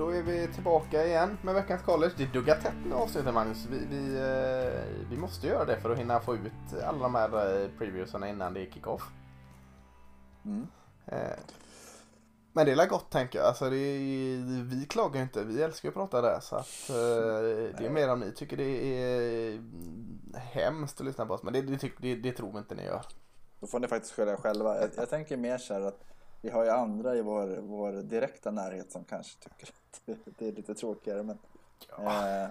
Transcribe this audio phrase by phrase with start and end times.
[0.00, 2.12] Då är vi tillbaka igen med veckans college.
[2.16, 3.66] Det duggar tätt nu avsnittet Magnus.
[3.70, 7.62] Vi, vi, eh, vi måste göra det för att hinna få ut alla de här
[7.62, 9.02] eh, previewsarna innan det är kick-off.
[10.44, 10.66] Mm.
[11.06, 11.38] Eh,
[12.52, 13.48] men det är gott tänker jag.
[13.48, 15.44] Alltså, är, vi klagar ju inte.
[15.44, 16.40] Vi älskar att prata där.
[16.40, 16.84] Så att,
[17.78, 19.62] det är mer om ni tycker det är
[20.34, 21.42] hemskt att lyssna på oss.
[21.42, 23.02] Men det, det, det, det tror vi inte ni gör.
[23.60, 24.80] Då får ni faktiskt skylla er själva.
[24.80, 26.04] Jag, jag tänker mer så här att
[26.40, 29.66] vi har ju andra i vår, vår direkta närhet som kanske tycker
[30.12, 31.22] att det, är lite tråkigare.
[31.22, 31.38] Men,
[31.98, 32.50] eh,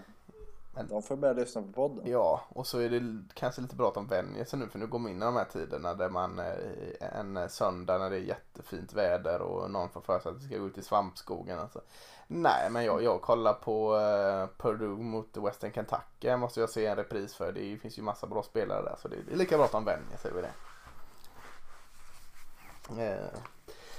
[0.73, 2.11] Men- de får börja lyssna på podden.
[2.11, 4.87] Ja, och så är det kanske lite bra att de vänjer sig nu för nu
[4.87, 8.19] går man in i de här tiderna där man eh, en söndag när det är
[8.21, 11.59] jättefint väder och någon får för sig att vi ska gå ut i svampskogen.
[11.59, 11.81] Alltså.
[12.27, 16.35] Nej, men jag, jag kollar på eh, Purdue mot Western Kentucky.
[16.35, 17.51] måste jag se en repris för.
[17.51, 20.17] Det finns ju massa bra spelare där så det är lika bra att de vänjer
[20.17, 20.53] sig vid det.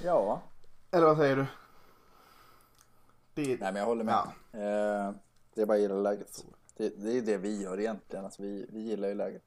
[0.01, 0.43] Eh, Ja,
[0.91, 1.47] eller vad säger du?
[3.34, 4.15] Det, nej men jag håller med.
[4.15, 4.59] Ja.
[4.59, 5.12] Eh,
[5.55, 6.45] det är bara att gilla läget.
[6.77, 8.25] Det, det är det vi gör egentligen.
[8.25, 9.43] Alltså, vi, vi gillar ju läget.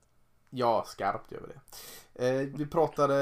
[0.49, 1.59] Ja, skarpt gör vi det.
[2.27, 3.13] Eh, vi pratade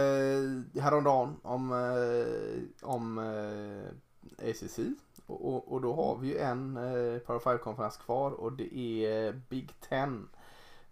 [0.80, 4.80] häromdagen om, eh, om eh, ACC.
[5.26, 9.32] Och, och, och då har vi ju en eh, Power 5-konferens kvar och det är
[9.50, 10.30] Big Ten.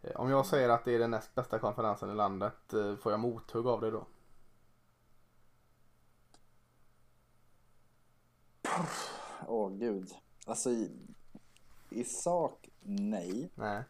[0.02, 3.12] Eh, om jag säger att det är den näst bästa konferensen i landet, eh, får
[3.12, 4.06] jag mothugg av det då?
[9.50, 10.16] Åh gud.
[10.46, 10.92] Alltså i,
[11.90, 13.50] i sak nej.
[13.56, 13.84] Nej.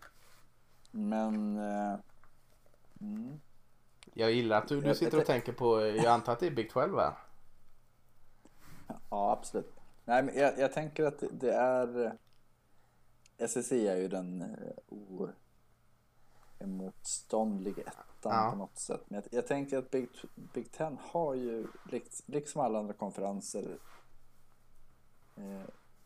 [0.91, 1.57] Men...
[1.57, 1.99] Eh,
[3.02, 3.39] mm.
[4.13, 6.69] Jag gillar att du, du sitter och tänker på, jag antar att det är Big
[6.69, 7.17] 12 va?
[8.87, 9.73] Ja, absolut.
[10.05, 12.17] Nej, men jag, jag tänker att det, det är...
[13.48, 14.73] SEC är ju den eh,
[16.59, 18.49] oemotståndliga ettan Ja.
[18.52, 19.02] på något sätt.
[19.08, 21.67] Men jag, jag tänker att Big, Big Ten har ju,
[22.25, 23.75] liksom alla andra konferenser, eh,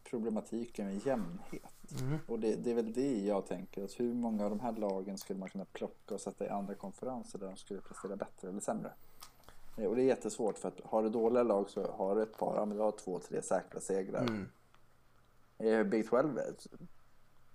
[0.04, 2.02] problematiken med jämnhet.
[2.02, 2.18] Mm.
[2.28, 5.18] Och det, det är väl det jag tänker, att hur många av de här lagen
[5.18, 8.60] skulle man kunna plocka och sätta i andra konferenser där de skulle prestera bättre eller
[8.60, 8.92] sämre?
[9.78, 12.38] Eh, Och det är jättesvårt för att har du dåliga lag så har du ett
[12.38, 14.22] par, ja men du har två, tre säkra segrar.
[14.22, 14.50] Mm.
[15.58, 16.54] Eh, Big 12, är-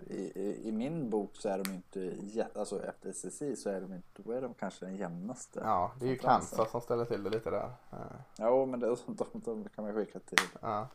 [0.07, 3.81] i, i, i min bok så är de inte, jä- alltså efter SSI så är
[3.81, 5.61] de inte, då är de kanske den jämnaste.
[5.65, 6.19] Ja, det är ju.
[6.19, 7.71] Kansas som ställer till det lite där.
[7.93, 7.99] Eh,
[8.39, 10.89] Ja, men det, de, de kan man skicka till Ja.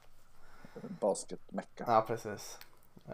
[0.82, 1.84] Basketmecka.
[1.88, 2.60] Ja, precis.
[3.08, 3.14] Eh,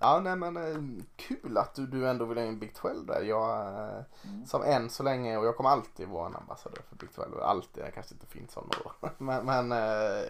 [0.00, 3.22] Ja, nej men eh, kul att du, du ändå vill ha in Big 12 där.
[3.22, 4.46] Jag, eh, Mm.
[4.46, 7.40] som än så länge, och jag kommer alltid vara en ambassadör för Big 12.
[7.42, 9.08] Alltid, det kanske inte finns sådana då.
[9.18, 9.70] Men, men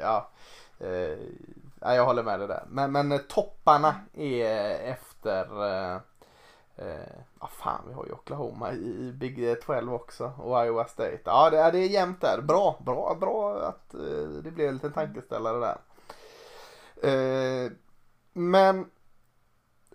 [0.00, 0.28] ja,
[1.81, 2.65] ja, jag håller med dig där.
[2.69, 5.49] Men, men topparna är efter,
[7.39, 11.21] vad fan vi har ju Oklahoma i, Big 12 också och Iowa State.
[11.25, 12.41] Ja, det, är- det är jämnt där.
[12.43, 13.91] Bra, bra, bra att
[14.43, 15.77] det blev en liten tankeställare där.
[17.03, 17.72] Eh,
[18.32, 18.78] men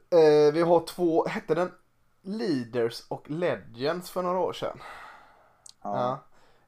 [0.09, 1.71] eh, vi har två, hette den
[2.21, 4.77] Leaders och Legends för några år sedan?
[5.81, 6.23] Ja.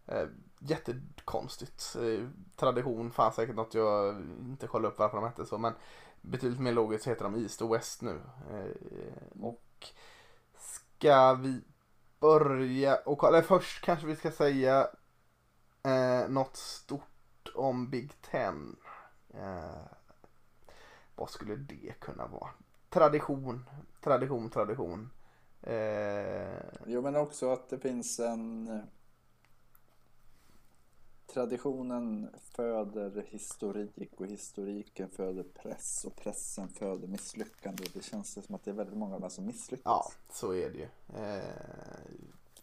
[0.05, 0.13] Ja.
[0.15, 0.27] Eh,
[0.59, 1.95] jättekonstigt.
[1.95, 5.73] Eh, tradition fanns säkert något jag inte kollade upp varför de hette så men
[6.21, 8.21] betydligt mer logiskt heter de East och West nu.
[8.51, 9.87] Eh, och
[10.55, 11.61] ska vi
[12.19, 14.87] börja och kolla, först kanske vi ska säga
[15.83, 18.75] eh, något stort om Big Ten.
[19.33, 19.87] Eh,
[21.15, 22.49] vad skulle det kunna vara?
[22.89, 23.69] Tradition,
[24.03, 25.09] tradition, tradition.
[25.61, 28.67] Eh, Jo, men också att det finns en...
[28.67, 28.79] eh,
[31.33, 37.83] Traditionen föder historik och historiken föder press och pressen föder misslyckande.
[37.93, 39.83] Det känns som att det är väldigt många av dem som misslyckas.
[39.85, 40.87] Ja, så är det ju.
[41.23, 41.43] Eh,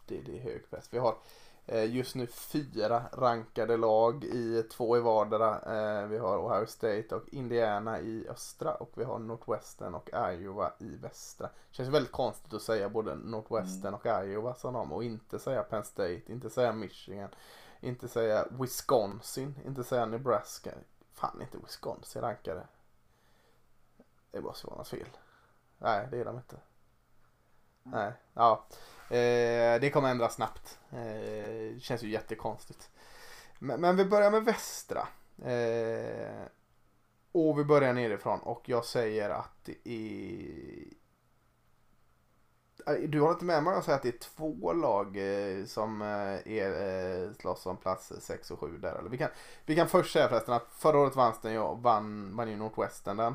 [0.06, 0.88] det, det är hög press.
[0.90, 1.14] Vi har
[1.66, 5.60] Eh, just nu fyra rankade lag i två i vardera.
[5.60, 10.72] Eh, vi har Ohio State och Indiana i östra och vi har Northwestern och Iowa
[10.78, 11.50] i västra.
[11.70, 15.84] Känns väldigt konstigt att säga både Northwestern och Iowa som de och inte säga Penn
[15.84, 17.28] State, inte säga Michigan,
[17.80, 20.70] inte säga Wisconsin, inte säga Nebraska.
[21.12, 22.66] Fan inte Wisconsin rankade.
[24.30, 25.08] Det måste vara något fel.
[25.78, 26.56] Nej, det är de inte.
[27.82, 28.64] Nej, ja.
[29.16, 30.78] Eh, det kommer ändras snabbt.
[30.92, 32.90] Eh, känns ju jättekonstigt.
[33.58, 35.08] Men, men vi börjar med västra.
[35.44, 36.42] Eh,
[37.32, 40.84] och vi börjar nerifrån och jag säger att det är...
[42.86, 45.64] Eh, du håller inte med mig om jag säger att det är två lag eh,
[45.64, 48.94] som eh, är, slåss om plats 6 och 7 där.
[48.98, 49.28] Eller vi, kan,
[49.66, 53.16] vi kan först säga förresten att förra året vann, den, ju- vann, vann ju Northwestern
[53.16, 53.34] den.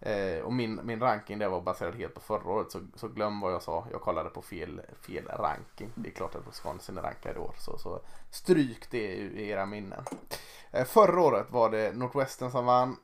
[0.00, 3.40] Eh, och min, min ranking där var baserad helt på förra året så, så glöm
[3.40, 3.86] vad jag sa.
[3.90, 5.92] Jag kollade på fel, fel ranking.
[5.94, 8.00] Det är klart att Wisconsin är rankad i år så, så
[8.30, 10.04] stryk det i era minnen.
[10.70, 12.96] Eh, förra året var det Northwestern som vann.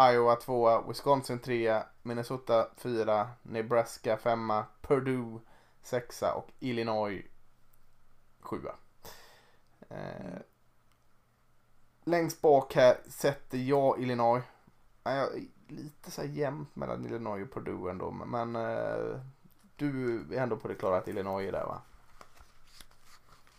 [0.00, 5.40] Iowa 2, Wisconsin 3, Minnesota 4, Nebraska 5, Purdue
[5.82, 7.22] 6 och Illinois
[8.40, 8.60] 7.
[9.88, 10.38] Eh,
[12.04, 14.42] längst bak här sätter jag Illinois.
[15.02, 15.28] Jag
[15.68, 18.10] lite så här jämnt mellan Illinois och Purdue ändå.
[18.10, 19.20] Men eh,
[19.76, 21.82] du är ändå på det klara att Illinois är där va?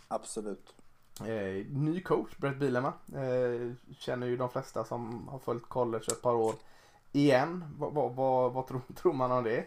[0.08, 0.74] Absolut.
[1.22, 2.94] Eh, ny coach, Brett Bielema.
[3.16, 6.56] Eh, känner ju de flesta som har följt college ett par år
[7.12, 7.76] igen.
[7.78, 9.66] Vad, vad, vad, vad tror, tror man om det?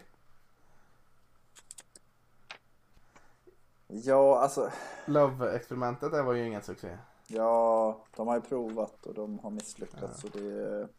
[3.87, 4.71] Ja, alltså.
[5.05, 6.97] Love-experimentet det var ju ingen succé.
[7.27, 10.23] Ja, de har ju provat och de har misslyckats.
[10.23, 10.29] Ja.
[10.29, 10.89] Så det,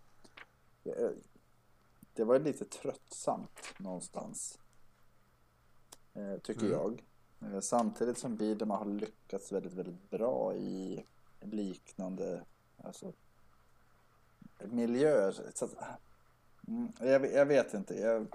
[2.14, 4.58] det var lite tröttsamt någonstans.
[6.14, 6.72] Eh, tycker Mm.
[6.72, 7.05] jag.
[7.40, 11.05] Eh, Samtidigt som Biederman har lyckats väldigt, väldigt bra i
[11.40, 12.44] liknande
[12.84, 13.12] alltså,
[14.64, 15.32] miljöer.
[15.55, 15.75] Så att,
[16.69, 17.94] mm, jag, jag vet inte.
[17.94, 18.26] Jag,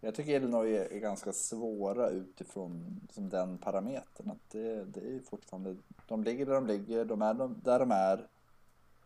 [0.00, 4.30] jag tycker Illinois är, är ganska svåra utifrån som den parametern.
[4.30, 5.76] Att det, det är fortfarande,
[6.08, 8.28] de ligger där de ligger, de är de, där de är.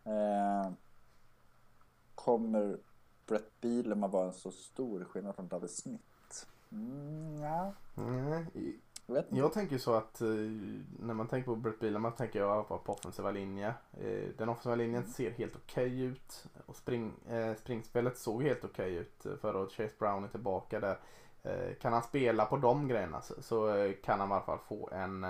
[0.04, 0.72] Eh,
[2.14, 2.78] kommer
[3.30, 6.04] Brett Bielema vara en så stor skillnad från David Smith?
[6.72, 8.46] Mm, ja, Mm.
[9.30, 10.28] jag tänker så att eh,
[11.00, 13.74] när man tänker på Brett Bielema tänker jag på, på offensiva linje.
[14.00, 16.44] Eh, den offensiva linjen ser helt okej ut.
[16.66, 19.72] Och spring, eh, springspelet såg helt okej ut eh, förra året.
[19.72, 20.98] Chase Brown är tillbaka där.
[21.42, 25.24] Eh, kan han spela på de grejerna så, kan han i alla fall få en,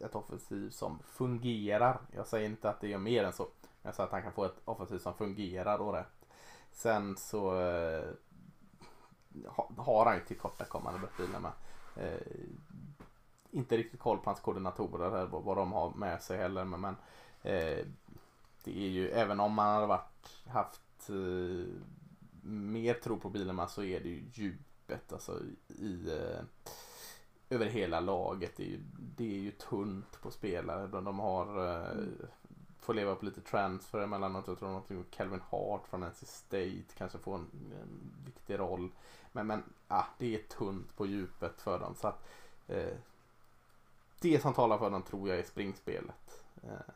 [0.00, 2.00] ett offensiv som fungerar.
[2.12, 3.46] Jag säger inte att det gör mer än så.
[3.82, 6.13] Jag säger att han kan få ett offensiv som fungerar och rätt.
[6.74, 8.04] Sen så eh,
[9.76, 11.52] har han ju tillkortakommande Brett med.
[11.96, 12.20] Eh,
[13.50, 16.64] inte riktigt koll på hans koordinatorer här, vad, vad de har med sig heller.
[16.64, 16.96] Men, men
[17.42, 17.86] eh,
[18.64, 21.66] det är ju, även om man hade varit, haft eh,
[22.42, 26.44] mer tro på Bielema så är det ju djupet alltså i eh,
[27.50, 28.56] över hela laget.
[28.56, 28.80] Det är ju,
[29.16, 30.86] det är ju tunt på spelare.
[30.86, 32.28] De, de har eh,
[32.84, 34.48] får leva på lite transfer emellanåt.
[34.48, 37.50] Jag tror någonting med Calvin Hart från NC State kanske får en,
[37.80, 38.92] en viktig roll.
[39.32, 41.94] Men, men ah, det är tunt på djupet för dem.
[41.94, 42.28] Så att,
[42.66, 42.96] eh,
[44.20, 46.44] det som talar för dem tror jag är springspelet.
[46.62, 46.94] Eh,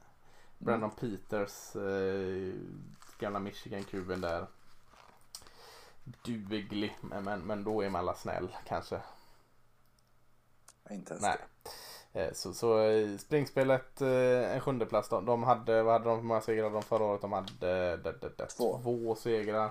[0.58, 2.54] Brandon Peters, eh,
[3.18, 4.46] gamla Michigan-kuben där.
[6.04, 9.00] Duglig, men, men, men då är man alla snäll kanske.
[10.90, 11.36] Inte ens Nej.
[11.38, 11.57] det.
[12.12, 15.08] Eh, Så, så eh, springspelet, eh, en sjunde plats.
[15.08, 17.20] De, de hade, vad hade de för många segrar de förra året?
[17.20, 18.80] De hade eh, d- d- d- Två.
[18.82, 19.70] två segrar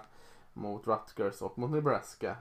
[0.54, 2.38] mot Rutgers och mot Nebraska.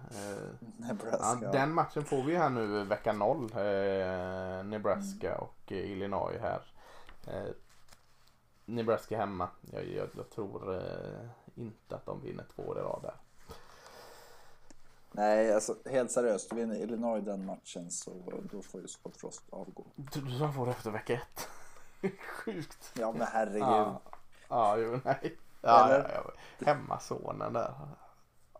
[0.77, 1.39] Nebraska.
[1.43, 3.37] Ja, den matchen får vi här nu vecka 0.
[3.53, 6.61] Eh, Nebraska och eh, Illinois här.
[8.65, 9.49] Nebraska hemma.
[9.73, 10.83] Jag, jag, jag tror
[11.55, 13.15] inte att de vinner två år i rad där.
[15.17, 16.53] Nej, alltså helt seriöst.
[16.53, 18.11] Vinner Illinois den matchen så
[18.53, 19.85] då får ju Scott Frost avgå.
[19.95, 21.49] Du, du får det efter vecka 1.
[22.21, 22.93] Sjukt.
[22.95, 23.63] Ja men herregud.
[23.63, 24.01] Ja,
[24.49, 25.37] ja jo, nej.
[25.63, 25.99] Ja, Eller?
[26.15, 26.67] ja, ja.
[26.67, 27.75] Hemmasonen där.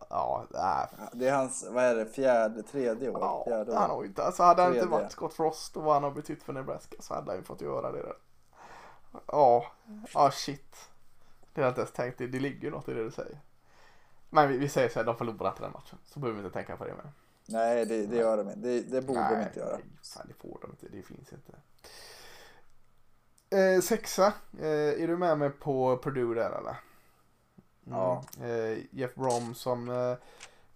[0.09, 1.09] Ja, nej.
[1.13, 3.19] Det är hans, vad är det, fjärde, tredje år?
[3.21, 3.95] Ja, fjärde han år.
[3.95, 6.43] har ju inte, alltså hade han inte varit Scott Frost och vad han har betytt
[6.43, 8.15] för Nebraska så hade han ju fått göra det där.
[9.27, 9.65] Ja,
[10.13, 10.89] ja shit.
[11.53, 13.39] Det har jag inte ens tänkt, det, det ligger något i det du säger.
[14.29, 15.99] Men vi, vi säger så här, de förlorar inte den matchen.
[16.05, 17.11] Så behöver vi inte tänka på det mer.
[17.45, 18.59] Nej, det, det gör de inte.
[18.59, 19.77] Det, det borde de Nej, inte göra.
[20.15, 21.53] Nej, det får de inte, det finns inte.
[23.49, 26.75] Eh, sexa, eh, är du med mig på Purdue där eller?
[27.87, 27.99] Mm.
[27.99, 28.23] Ja.
[28.41, 30.15] Eh, Jeff Brom som eh,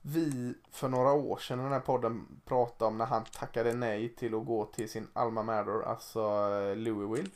[0.02, 4.10] vi för några år sedan i den här podden pratade om när han tackade nej
[4.10, 7.30] till att gå till sin Alma Mater, alltså eh, Louisville.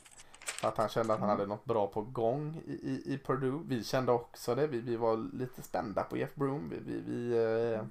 [0.68, 3.62] Att han kände att han hade något bra på gång i, i, i Purdue.
[3.66, 4.68] Vi kände också det.
[4.68, 6.70] Vi, vi var lite spända på Jeff Broom.
[6.70, 7.38] Vi, vi, vi,
[7.74, 7.82] eh,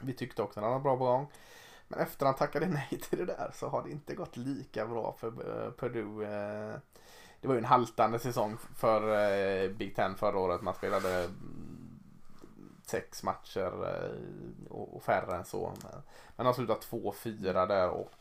[0.00, 1.26] vi tyckte också att han hade bra på gång.
[1.88, 5.16] Men efter han tackade nej till det där så har det inte gått lika bra
[5.18, 6.26] för eh, Purdue.
[6.26, 6.76] eh.
[7.40, 9.02] Det var ju en haltande säsong för
[9.64, 10.62] eh, Big Ten förra året.
[10.62, 11.98] Man spelade mm,
[12.86, 15.72] sex matcher eh, och färre än så.
[16.36, 18.12] Men har slutat 2-4 där och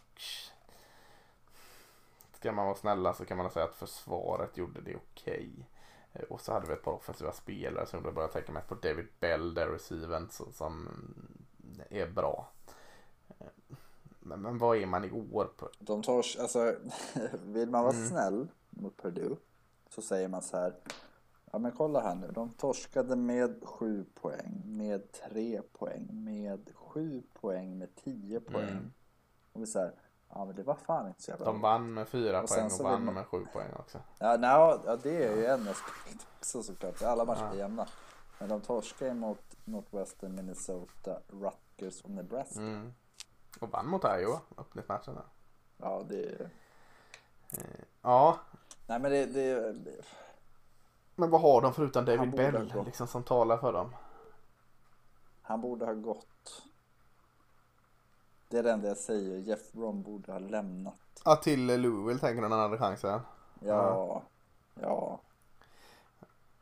[2.38, 5.70] ska man vara snälla så kan man säga att försvaret gjorde det okej.
[6.14, 8.76] Eh, Och så hade vi ett par offensiva spelare som jag började tänka mest på
[8.76, 10.88] David Bell, där receiven som, som
[11.90, 12.52] är bra.
[13.40, 13.48] Eh,
[14.20, 15.70] Men, men vad är man i år på?
[15.80, 16.76] De tar, alltså,
[17.46, 18.08] vill man vara Mm.
[18.10, 19.36] snäll mot Purdue
[19.90, 20.74] så säger man så här.
[21.52, 22.32] Ja men kolla här nu.
[22.32, 28.70] De torskade med 7 poäng, med 3 poäng, med 7 poäng, med 10 poäng.
[28.70, 28.92] Mm.
[29.54, 29.92] Och vi säger,
[30.30, 32.84] ja men det var fan inte så jävla De vann med fyra Och poäng och
[32.84, 34.00] vann man- med sju poäng också.
[34.20, 34.50] Ja, nej,
[34.86, 37.02] ja det är ju en aspekt också såklart.
[37.02, 37.88] Alla matcher är jämna.
[38.40, 42.60] Men de torskade mot Northwestern, Minnesota, Rutgers och Nebraska.
[42.60, 42.94] Mm.
[43.62, 45.24] Och vann mot Iowa, öppningsmatchen där.
[45.78, 46.42] Ja, det...
[47.52, 48.38] Eh, ja,
[48.88, 49.26] Nej men det...
[49.26, 50.06] det...
[51.16, 53.96] men vad har de förutom David Bell liksom som talar för dem?
[55.42, 56.28] Han borde ha gått.
[58.50, 59.38] Det är det enda jag säger.
[59.38, 60.94] Jeff Brom borde ha lämnat.
[61.26, 63.20] Ja, till Louisville tänker du när han hade chansen.
[63.60, 64.22] Ja,
[64.82, 65.20] ja.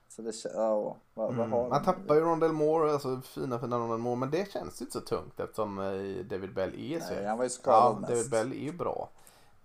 [0.10, 1.50] Så det känns, ja, vad, vad har Mm.
[1.50, 1.84] Man de?
[1.86, 5.40] tappar ju Rondell Moore, alltså fina fina Rondell Moore, men det känns inte så tungt
[5.40, 7.14] eftersom eh, David Bell är så.
[7.14, 8.32] Nej, han var ju ja, skadad David mest.
[8.32, 9.10] Bell är ju bra.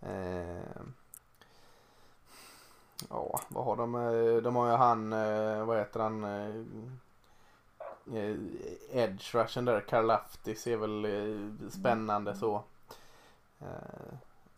[0.00, 0.82] Eh,
[3.10, 3.94] ja, vad har de?
[3.94, 5.10] eh, De har ju han,
[5.66, 6.24] vad heter han?
[8.06, 8.36] Eh,
[8.92, 12.62] Edge rushen där, Karlaftis är väl eh, spännande så.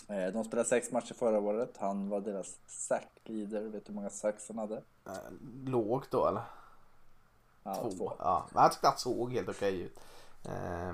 [0.09, 1.77] Eh, De spelade sex matcher förra året.
[1.77, 3.61] Han var deras sack-leader.
[3.61, 4.83] Vet du hur många sacks han hade?
[5.67, 6.43] lågt då eller?
[7.63, 7.91] Ja, två.
[7.91, 8.13] två.
[8.19, 10.01] Ja, men jag tyckte att det såg helt okej ut.
[10.45, 10.93] Eh,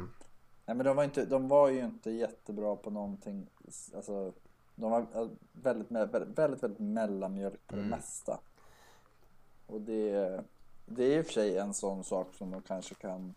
[0.67, 3.47] Nej men de var, inte, de var ju inte jättebra på någonting.
[3.97, 4.33] Alltså,
[4.75, 5.07] de var
[5.53, 7.91] väldigt, väldigt, väldigt, väldigt mellanmjölk på det Mm.
[7.91, 8.39] mesta.
[9.67, 10.45] Och det,
[10.89, 13.35] det är i och för sig en sån sak som de kanske kan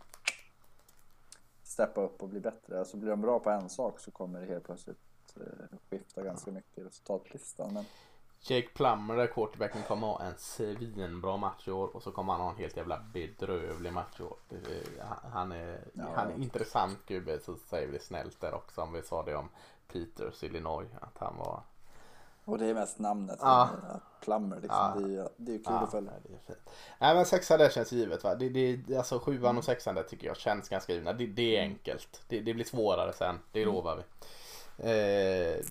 [1.63, 2.79] steppa upp och bli bättre.
[2.79, 4.97] Alltså blir de bra på en sak så kommer det helt plötsligt
[5.35, 7.73] eh, skifta ganska mycket i resultatlistan.
[7.73, 7.85] Men
[8.43, 12.41] Jake Plummer där quarterbacken kommer ha en svinbra match i år och så kommer han
[12.41, 14.37] ha en helt jävla bedrövlig match i år.
[15.31, 16.03] Han- är, Ja.
[16.15, 19.49] han är intressant gubbe så säger vi snällt där också om vi sa det om
[19.87, 20.87] Peters Illinois.
[21.01, 21.63] Att han var...
[22.51, 23.39] Och det är mest namnet.
[23.41, 23.69] Ja.
[23.89, 23.99] Ja.
[24.21, 24.77] Plummer liksom.
[24.79, 24.93] Ja.
[24.99, 26.11] Det, är, ju- det är ju kul Ja, att följa.
[26.11, 26.69] nej, det är fint.
[26.99, 28.35] Nej men sexan där känns givet va.
[28.35, 31.13] Det, det, alltså sjuan och sexan där tycker jag känns ganska givna.
[31.13, 32.21] Det, det är enkelt.
[32.27, 33.39] Det, det blir svårare sen.
[33.51, 34.03] Det lovar vi.
[34.77, 35.65] Eh,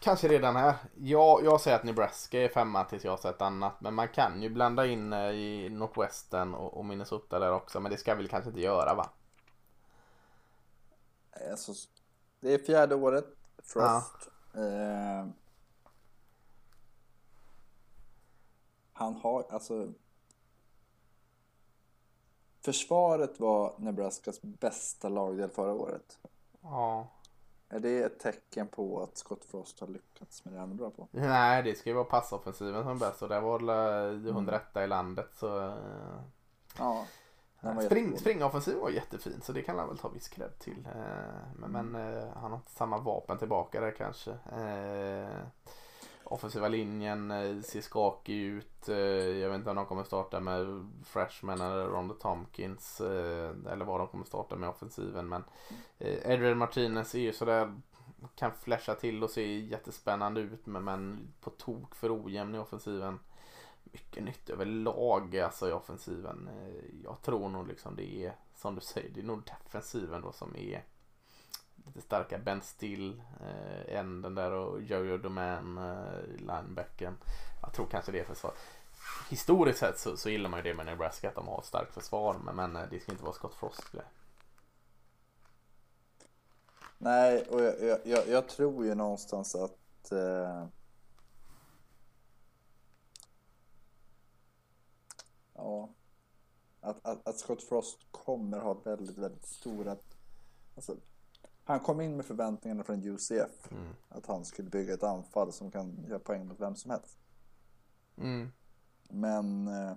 [0.00, 0.74] kanske redan här.
[0.94, 3.80] Jag, jag säger att Nebraska är femma tills jag har sett annat.
[3.80, 7.80] Men man kan ju blanda in eh, i Northwestern och, och Minnesota där också.
[7.80, 9.10] Men det ska vi kanske inte göra va?
[11.50, 11.72] Alltså,
[12.40, 13.24] det är fjärde året.
[13.62, 14.28] Frost.
[14.54, 15.26] Eh,
[18.92, 19.88] han har alltså.
[22.64, 26.18] Försvaret var Nebraskas bästa lagdel förra året.
[26.62, 27.08] Ja.
[27.68, 30.90] Är det ett tecken på att Scott Frost har lyckats med det han är bra
[30.90, 31.08] på?
[31.10, 33.22] Nej det ska ju vara passoffensiven som är bäst.
[33.22, 35.58] Och där var det 101 i landet så.
[35.68, 35.74] eh,
[36.78, 37.06] Ja.
[37.86, 40.86] Spring, springoffensiv var jättefin så det kan han väl ta viss cred till.
[40.94, 41.02] Eh,
[41.56, 41.86] Men, Mm.
[41.86, 44.30] men eh, han har inte samma vapen tillbaka där kanske.
[46.24, 48.88] Offensiva linjen eh, ser skakig ut.
[48.88, 53.00] Eh, jag vet inte om de kommer starta med Freshman eller Ronda Tompkins.
[53.00, 55.28] Eh, eller vad de kommer starta med offensiven.
[55.28, 55.44] Men
[55.98, 57.80] eh, Adrian Martinez är ju sådär
[58.34, 63.18] kan flasha till och se jättespännande ut men, på tok för ojämn i offensiven
[63.84, 66.50] mycket nytt överlag alltså i offensiven.
[67.04, 70.56] Jag tror nog liksom det är som du säger, det är nog defensiven då som
[70.56, 70.84] är
[71.86, 72.38] lite starka.
[72.38, 77.18] Ben Still, eh, änden där och Jojo Doman, eh, linebacken.
[77.62, 78.52] Jag tror kanske det är försvar.
[79.30, 81.94] Historiskt sett så, så gillar man ju det med Nebraska att de har ett starkt
[81.94, 84.04] försvar men, men eh, det ska inte vara Scott Frost grej.
[86.98, 90.66] Nej, och jag, jag, jag, jag tror ju någonstans att eh,
[95.54, 95.88] ja,
[96.80, 99.96] att, att, att Scott Frost kommer ha väldigt, väldigt stora
[100.76, 100.96] alltså,
[101.64, 103.94] han kom in med förväntningarna från UCF Mm.
[104.08, 107.18] att han skulle bygga ett anfall som kan göra poäng mot vem som helst.
[108.16, 108.52] Mm.
[109.08, 109.92] Men eh,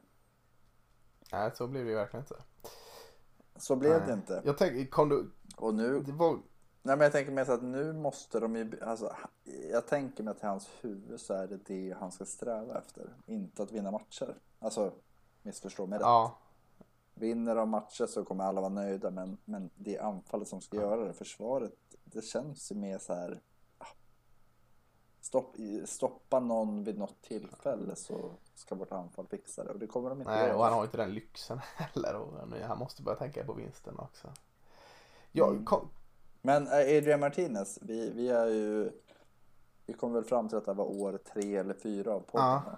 [1.32, 2.44] Nej, så blir det ju verkligen inte.
[3.56, 4.08] så blev Nej.
[4.08, 4.42] det inte.
[4.46, 6.32] Jag tänker, kom du, Och nu var,
[6.82, 9.16] Nej men jag tänker så att nu måste de ju, alltså,
[9.72, 13.14] jag tänker mig att i hans huvud så är det det han ska sträva efter.
[13.26, 14.36] Inte att vinna matcher.
[14.60, 14.94] Alltså,
[15.42, 16.04] missförstå mig rätt.
[16.04, 16.38] ja,
[17.18, 20.78] Vinner de matcher så kommer alla vara nöjda men, men det är anfallet som ska
[20.78, 21.14] göra det.
[21.14, 23.42] Försvaret, det känns ju mer så här.
[23.78, 23.86] ah,
[25.22, 25.56] Stopp,
[25.86, 29.70] stoppa någon vid något tillfälle så ska vårt anfall fixa det.
[29.72, 30.58] Och det kommer de inte Nej, göra.
[30.58, 32.16] och han har inte den lyxen heller.
[32.16, 34.34] Och nu- han måste börja tänka på vinsten också.
[35.32, 35.66] Ja, Mm.
[35.66, 35.90] kom,
[36.42, 38.92] Men eh, Adrian Martinez, vi, vi är ju...
[39.88, 42.46] Vi kom väl fram till att det var år tre eller fyra av podden.
[42.48, 42.78] Ja.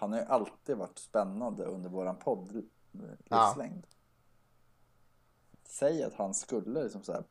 [0.00, 3.46] Han har ju alltid varit spännande under våran podd eh, Ja.
[3.46, 3.86] livslängd.
[5.64, 7.24] Säg att han skulle liksom så här,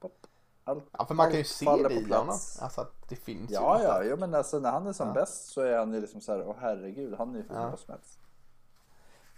[0.00, 0.26] pop,
[0.64, 2.28] allt, ja, för man kan ju se det i honom.
[2.60, 3.84] Alltså att det finns Ja, ju.
[3.84, 5.14] ja, ja, men alltså när han är som Ja.
[5.14, 7.76] bäst så är han ju liksom så här, åh herregud, han är ju Ja.
[7.76, 8.18] som helst.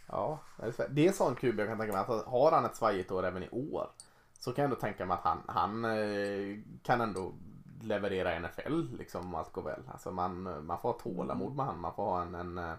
[0.09, 0.39] Ja,
[0.91, 2.05] det är en sån kub jag kan tänka mig.
[2.09, 3.91] Alltså, har han ett svajigt år även i år
[4.39, 7.33] så kan jag ändå tänka mig att han, han eh, kan ändå
[7.83, 9.81] leverera i NFL liksom om allt går väl.
[9.93, 11.81] Alltså man, man får ha tålamod med han.
[11.81, 12.75] Man får ha en, en, eh,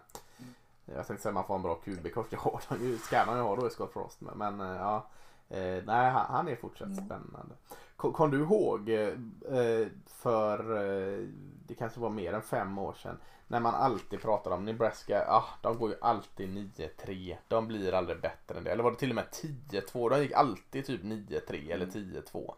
[0.85, 2.27] Jag tänkte säga man får en bra QB-coach.
[2.29, 4.21] Det har de ju, ska man ju ha då i Scott Frost.
[4.21, 5.05] Men, men eh, ja.
[5.49, 7.05] Eh, nej, han, han är fortsatt Mm.
[7.05, 7.55] spännande.
[7.95, 11.27] Kom, kom du ihåg eh, för eh,
[11.67, 13.17] det kanske var mer än fem år sedan
[13.47, 17.37] när man alltid pratar om Nebraska, ah, de går ju alltid 9-3.
[17.47, 18.71] De blir aldrig bättre än det.
[18.71, 19.25] Eller var det till och med
[19.71, 20.09] 10-2?
[20.09, 22.53] De gick alltid typ 9-3 eller 10-2.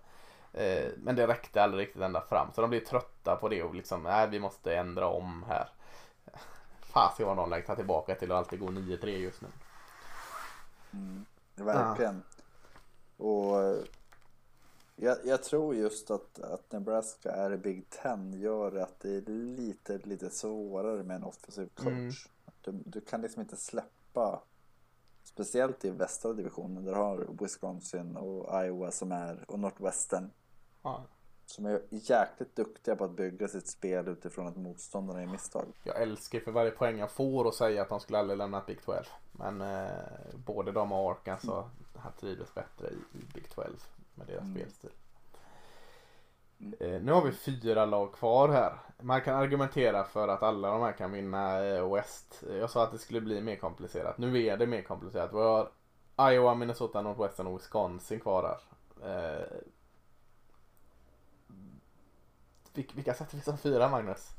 [0.58, 2.48] Eh, men det räckte aldrig riktigt ända fram.
[2.54, 5.70] Så de blev trötta på det och liksom, nej vi måste ändra om här.
[6.80, 9.48] Fasiken vad de längtar tillbaka till att alltid gå 9-3 just nu.
[10.94, 12.24] Mm, verkligen.
[13.18, 13.84] Och eh,
[14.96, 19.22] jag, jag tror just att, att Nebraska är i Big Ten gör att det är
[19.32, 21.90] lite, lite svårare med en offensiv coach.
[21.90, 22.12] Mm.
[22.62, 24.42] Du, du kan liksom inte släppa,
[25.24, 30.30] speciellt i västra divisionen där har Wisconsin och Iowa som är, och Northwestern
[30.86, 31.04] Ja.
[31.46, 35.66] som är jäkligt duktiga på att bygga sitt spel utifrån att motståndarna är misstag.
[35.84, 38.86] Jag älskar för varje poäng jag får och säga att de skulle aldrig lämna Big
[38.86, 39.04] 12.
[39.32, 39.90] Men eh,
[40.46, 41.66] både de och Arkansas
[41.96, 43.68] har trivdes bättre i, i Big 12
[44.16, 44.56] med deras Mm.
[44.56, 44.90] spelstil.
[46.80, 48.74] Eh, nu har vi fyra lag kvar här.
[49.02, 52.44] Man kan argumentera för att alla de här kan vinna eh, West.
[52.50, 54.18] Jag sa att det skulle bli mer komplicerat.
[54.18, 55.34] Nu är det mer komplicerat.
[55.34, 55.70] Vi har
[56.32, 58.60] Iowa, Minnesota, Northwestern och Wisconsin kvar här.
[62.76, 64.30] Vil- vilka sätter vi som fyra Magnus?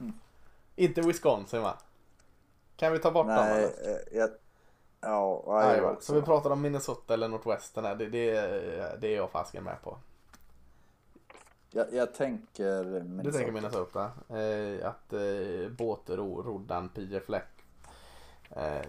[0.00, 0.12] Mm.
[0.76, 1.76] Inte Wisconsin va?
[2.76, 3.34] Kan vi ta bort dem?
[3.36, 3.90] Nej, eller?
[3.90, 4.30] eh, jag,
[5.00, 5.90] ja, Iowa.
[5.90, 6.06] också.
[6.06, 7.94] Så vi pratar om Minnesota eller Northwestern här.
[7.94, 8.30] Det, det,
[9.00, 9.98] det är jag fasken med på.
[11.70, 13.22] jag, jag tänker Minnesota.
[13.22, 14.10] Du tänker Minnesota.
[14.28, 17.48] Eh, att eh, båtro, roddan PJ Fleck
[18.50, 18.82] eh,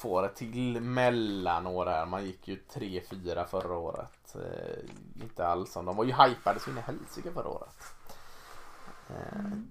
[0.00, 2.06] får ett till mellanår här.
[2.06, 4.34] Man gick ju 3-4 förra året.
[4.34, 7.76] Eh, inte alls som de var ju hypade så in i helsike förra året.
[9.10, 9.68] Eh, Mm.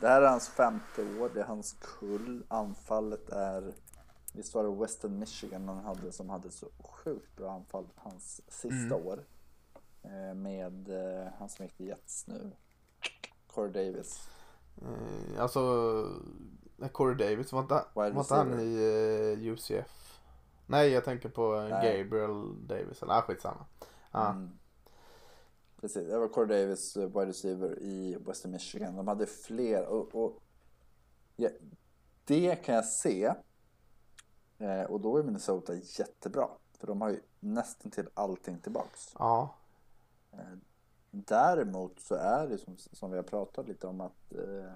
[0.00, 2.44] Det här är hans femte år, det är hans kull.
[2.48, 3.72] Anfallet är,
[4.34, 8.94] visst var det Western Michigan han hade som hade så sjukt bra anfall hans sista
[8.94, 9.06] Mm.
[9.06, 9.24] år.
[10.02, 12.50] Eh, Med eh, han som gick till Jets nu,
[13.46, 14.28] Corey Davis.
[14.82, 15.60] eh, alltså,
[16.82, 18.74] eh, Corey Davis, var inte, var inte han i
[19.42, 20.20] eh, UCF?
[20.66, 22.02] Nej, jag tänker på eh, Nej.
[22.02, 23.02] Gabriel Davis.
[23.02, 23.64] Eller ah, skitsamma.
[24.12, 24.30] Ja.
[24.30, 24.58] Mm.
[25.80, 28.96] Precis, det var Corey Davis, eh, wide receiver i Western Michigan.
[28.96, 30.42] De hade fler och, och
[31.36, 31.48] ja,
[32.24, 33.34] det kan jag se.
[34.58, 36.48] Eh, och då är Minnesota jättebra.
[36.78, 39.14] För de har ju nästan till allting tillbaks.
[39.18, 39.54] ja.
[40.32, 40.38] Eh,
[41.10, 44.72] Däremot så är det som, som vi har pratat lite om att eh,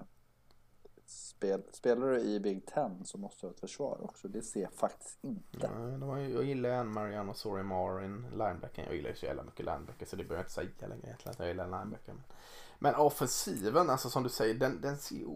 [1.11, 4.27] spel, spelar du i Big Ten så måste du ha ett försvar också.
[4.27, 5.69] Det ser jag faktiskt inte.
[5.77, 8.85] Nej, de har jag gillar ju en Mariano Sorry Marin, linebacken.
[8.85, 11.31] Jag gillar ju så jävla mycket linebacker så det behöver jag inte säga längre egentligen
[11.31, 12.13] att jag gillar linebacker.
[12.13, 12.23] Men,
[12.79, 15.27] men offensiven, alltså som du säger, den, den ser ju...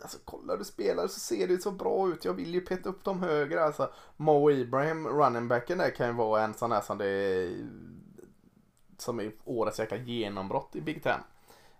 [0.00, 2.24] Alltså kollar du spelar så ser det ju så bra ut.
[2.24, 3.64] Jag vill ju peta upp dem högre.
[3.64, 7.66] Alltså Mo Ibrahim, runningbacken där kan ju vara en sån här som det är,
[8.98, 11.20] som är årets jäkla genombrott i Big Ten.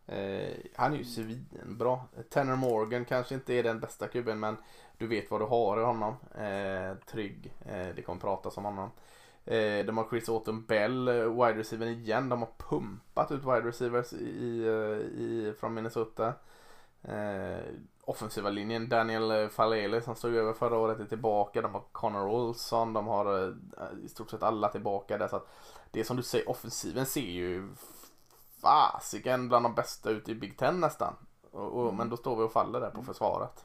[0.07, 2.01] Eh, han är ju svinbra.
[2.31, 4.57] Tanner Morgan kanske inte är den bästa kuben men
[4.99, 6.15] du vet vad du har i honom.
[6.35, 7.53] Eh, trygg.
[7.67, 8.91] Eh, det kommer pratas om honom.
[9.45, 12.29] Eh, de har Chris Autumn Bell, eh, wide receiver igen.
[12.29, 16.35] De har pumpat ut wide receivers i, eh, i, från Minnesota.
[17.03, 17.65] Eh,
[18.05, 21.63] offensiva linjen, Daniel Falele som stod över förra året är tillbaka.
[21.63, 25.29] De har Connor Olson, de har eh, i stort sett alla tillbaka där.
[25.29, 25.49] Så att
[25.91, 27.69] det som du säger, offensiven ser ju
[28.63, 31.17] fasiken bland de bästa ute i Big Ten nästan.
[31.51, 33.65] Och, och, Men då står vi och faller där på försvaret.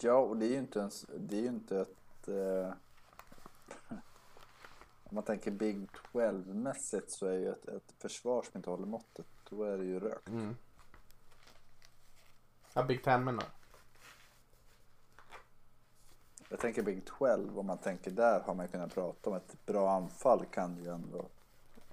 [0.00, 2.28] Ja, och det är ju inte ens, det är ju inte ett...
[2.28, 2.72] Eh,
[5.04, 9.26] om man tänker Big 12-mässigt så är ju ett, ett försvar som inte håller måttet,
[9.50, 10.28] då är det ju rökt.
[10.28, 10.56] Mm.
[12.72, 13.65] Ja, Big Ten menar jag.
[16.50, 19.90] Jag tänker Big 12, om man tänker där har man kunnat prata om ett bra
[19.90, 21.28] anfall kan ju ändå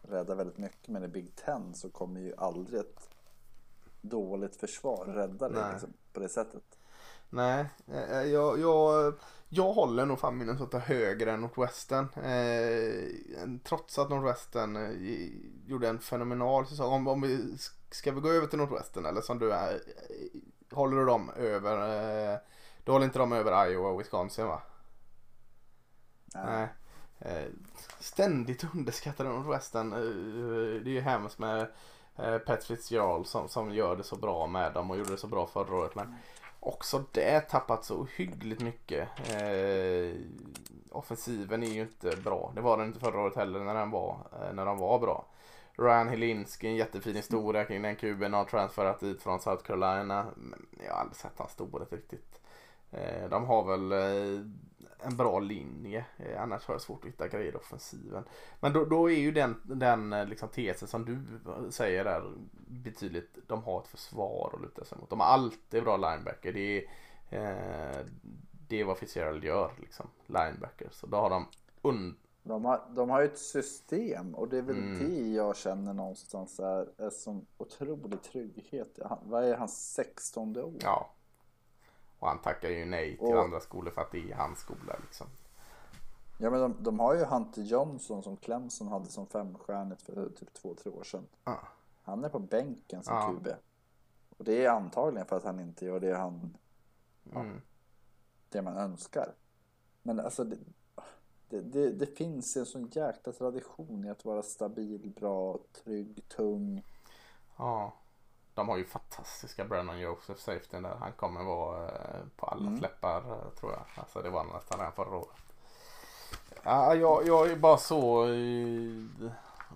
[0.02, 0.88] rädda väldigt mycket.
[0.88, 3.10] Men i Big 10 så kommer ju aldrig ett
[4.02, 5.72] dåligt försvar rädda det Nej.
[5.72, 6.64] liksom, på det sättet.
[7.30, 9.14] Nej, eh, jag, jag,
[9.50, 12.08] jag håller nog fan Minnesota högre än Northwestern.
[12.14, 15.30] Eh, trots att Northwestern eh,
[15.66, 16.94] gjorde en fenomenal säsong.
[16.94, 17.58] Om, om vi,
[17.92, 22.34] ska vi gå över till Northwestern eller som du är, eh, håller du dem över,
[22.34, 22.40] eh,
[22.84, 24.62] du håller inte dem över Iowa och Wisconsin va?
[26.36, 26.68] Nej.
[27.20, 27.50] Eh,
[28.00, 29.94] ständigt underskattade Northwestern.
[29.94, 31.68] Eh, det är ju hemskt med
[32.16, 35.28] eh, Pat Fitzgerald som, som gör det så bra med dem och gjorde det så
[35.28, 35.96] bra förra året.
[35.96, 36.16] Men
[36.60, 39.10] också det tappat så hyggligt mycket.
[39.30, 40.16] Eh,
[40.92, 42.52] offensiven är ju inte bra.
[42.56, 45.26] Det var den inte förra året heller när den var, eh, när den var bra.
[45.78, 48.34] Ryan Helinski, en jättefin historia kring den kuben.
[48.34, 50.26] Har transferat dit från South Carolina.
[50.36, 52.43] Men jag har aldrig sett hans storhet riktigt.
[52.94, 54.46] Eh, de har väl eh,
[55.06, 56.06] en bra linje.
[56.18, 58.24] Eh, annars har jag svårt att hitta grejer i offensiven.
[58.60, 61.20] Men då, då är ju den, den liksom tesen som du
[61.72, 62.32] säger där
[62.68, 63.38] betydligt.
[63.48, 65.10] De har ett försvar att luta sig mot.
[65.10, 66.54] De har alltid bra linebacker.
[66.54, 66.84] Det är,
[67.30, 68.06] eh,
[68.68, 69.72] det är vad Fitzgerald gör.
[69.82, 70.88] Liksom, linebacker.
[70.92, 71.46] Så då har de
[71.82, 75.00] und De har, de har ju ett system och det är väl Mm.
[75.00, 79.00] det jag känner någonstans är, är som otrolig trygghet.
[79.24, 80.74] Vad är hans 16 år?
[80.82, 81.10] Ja.
[82.24, 84.96] Och han tackar ju nej till Och- andra skolor för att det är hans skola
[85.02, 85.28] liksom.
[86.38, 90.54] Ja men de, de har ju Hunter Johnson som Clemson hade som femstjärnigt för typ
[90.54, 91.28] två, tre år sedan.
[91.44, 91.60] Ja.
[92.04, 93.34] Han är på bänken som Ja.
[93.40, 93.48] QB.
[94.38, 96.58] Och det är antagligen för att han inte gör det han
[97.36, 97.62] Mm.
[98.50, 99.34] det man önskar.
[100.02, 100.58] Men alltså det,
[101.50, 106.84] det, det, det finns en sån jäkla tradition i att vara stabil, bra, trygg, tung.
[107.58, 107.94] Ja.
[108.56, 110.96] De har ju fantastiska Brennan Joseph safety där.
[111.00, 112.82] Han kommer vara eh, på alla Mm.
[112.82, 113.82] läppar eh, tror jag.
[113.96, 115.28] Alltså det var nästan redan förra året.
[116.64, 118.28] Ja, jag, jag är bara så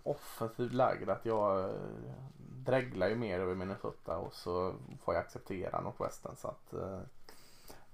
[0.03, 1.75] offensivt lagd att jag eh,
[2.65, 6.73] dreglar ju mer över Minnesota och så får jag acceptera Northwestern så att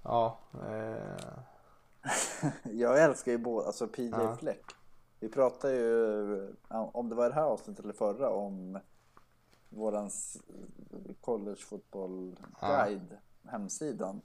[0.04, 0.38] ja.
[0.54, 1.34] Eh,
[2.64, 4.36] Jag älskar ju båda, alltså PJ Ja.
[4.36, 4.66] Fleck.
[5.20, 8.80] Vi pratade ju, om det var det här avsnittet eller förra, om
[9.76, 10.42] vårans
[11.22, 14.22] college football guide, hemsidan.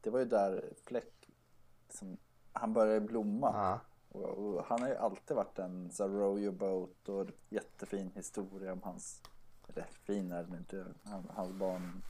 [0.00, 1.30] Det var ju där Fleck,
[1.88, 2.16] som,
[2.52, 3.50] han började blomma.
[3.54, 3.80] ja.
[4.08, 8.72] Och, och han har ju alltid varit en så row your boat och jättefin historia
[8.72, 9.22] om hans,
[9.68, 12.02] eller fin är den inte, han, hans barn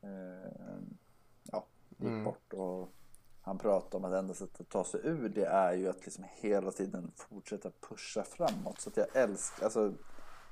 [0.00, 0.80] eh,
[1.42, 2.24] ja, gick Mm.
[2.24, 2.92] bort och
[3.42, 6.24] han pratar om att enda sättet att ta sig ur det är ju att liksom
[6.32, 8.80] hela tiden fortsätta pusha framåt.
[8.80, 9.94] Så att jag älskar, alltså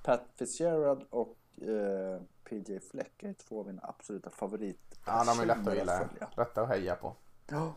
[0.02, 5.00] Pat Fitzgerald och eh, PJ Fleck är två av mina absoluta favorit.
[5.06, 6.08] ja, de är lätta att gilla.
[6.36, 7.16] Lätta att heja på.
[7.48, 7.74] Ja.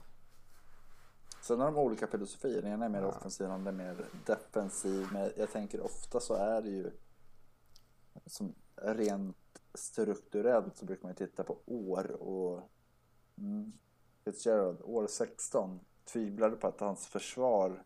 [1.41, 2.61] Sen har de olika filosofier.
[2.61, 3.07] Den ena är mer Ja.
[3.07, 5.07] offensiv, den andra är mer defensiv.
[5.13, 6.91] Men jag tänker ofta så är det ju
[8.25, 9.37] som rent
[9.73, 12.61] strukturellt så brukar man ju titta på år och
[13.37, 13.73] mm,
[14.23, 17.83] Fitzgerald, år 16, tvivlade på att hans försvar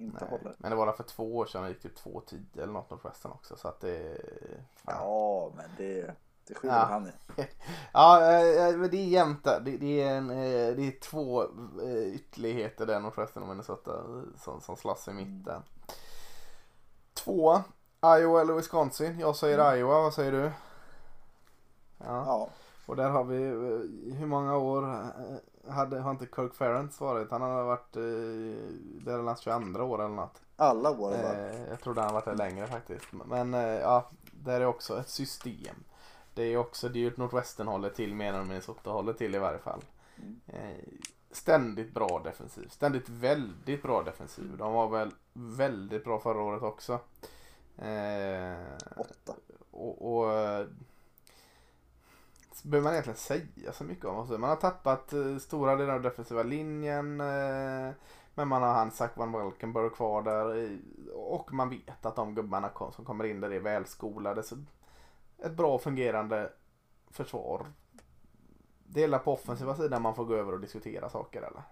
[0.00, 0.30] inte Nej.
[0.30, 0.54] håller.
[0.58, 1.62] Men det var där för två år sedan.
[1.62, 3.56] Det gick typ 2-10 eller något Northwestern också.
[3.56, 4.18] Så att det...
[4.74, 4.94] Fan.
[4.98, 6.14] Ja, men det,
[6.46, 6.72] det Ja.
[6.72, 7.10] han i.
[7.92, 9.60] Ja, eh, men det är jämnt där.
[9.60, 11.42] Det, det, är en, eh, det är två
[11.82, 15.62] eh, ytterligheter där Northwestern och Minnesota eh, som, som slåss i mitten.
[17.14, 17.62] Två,
[18.18, 19.18] Iowa eller Wisconsin.
[19.20, 20.52] Jag säger Iowa, vad säger du?
[21.98, 22.24] Ja.
[22.26, 22.48] Ja,
[22.86, 25.36] Och där har vi, eh, hur många år eh,
[25.68, 27.30] hade, har inte Kirk Ferentz varit?
[27.30, 28.02] Han har varit eh,
[29.04, 30.42] där är hans 22 år eller något.
[30.56, 31.14] alla år.
[31.14, 33.06] Eh, jag trodde han varit där längre faktiskt.
[33.12, 35.76] Men eh, ja, där är också ett system.
[36.34, 39.34] Det är också, det är ju ett Nordvästern håller till mer än Minnesota håller till
[39.34, 39.84] i varje fall.
[40.16, 40.40] Mm.
[40.46, 40.84] Eh,
[41.30, 42.68] ständigt bra defensiv.
[42.68, 44.56] Ständigt väldigt bra defensiv.
[44.56, 46.92] De var väl väldigt bra förra året också.
[47.76, 48.54] Eh,
[48.96, 49.34] Åtta.
[49.70, 50.66] och, och eh,
[52.64, 54.16] behöver man egentligen säga så mycket om.
[54.16, 54.38] Också.
[54.38, 57.20] man har tappat eh, stora delar av defensiva linjen.
[57.20, 57.92] Eh,
[58.34, 60.64] men man har han Zach Van Valkenburg kvar där.
[60.64, 60.78] Eh,
[61.14, 64.42] och man vet att de gubbarna kom, som kommer in där är välskolade.
[64.42, 64.56] Så
[65.38, 66.52] ett bra fungerande
[67.10, 67.72] försvar.
[68.86, 71.62] Det är på offensiva sidan man får gå över och diskutera saker eller?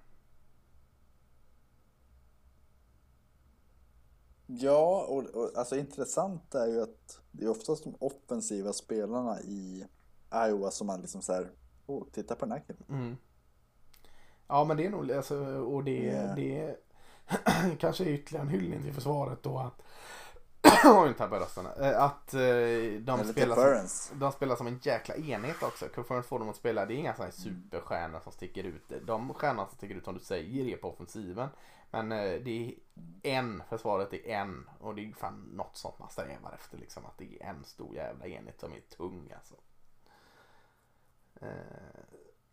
[4.46, 9.84] Ja, och, och alltså intressant är ju att det är oftast de offensiva spelarna i
[10.34, 11.50] Iowa som man liksom så här,
[11.86, 12.84] oh, titta på den här killen.
[12.88, 13.16] Mm.
[14.46, 16.34] Ja men det är nog, alltså, och det, Yeah.
[16.36, 16.76] det
[17.78, 19.82] kanske är ytterligare en hyllning till försvaret då att
[20.84, 21.66] Oj, tappade rösten.
[21.66, 25.88] Eh, Att eh, de Eller spelar, som, de spelar som en jäkla enhet också.
[25.94, 28.92] Conference får dem att spela, det är inga sådana här superstjärnor som sticker ut.
[29.06, 31.48] De stjärnorna som sticker ut som du säger är på offensiven.
[31.90, 32.74] Men eh, det
[33.22, 34.70] är en, försvaret är en.
[34.80, 37.06] Och det är fan något sånt man strävar efter liksom.
[37.06, 39.54] Att det är en stor jävla enhet som är tung alltså.
[41.40, 41.48] Eh,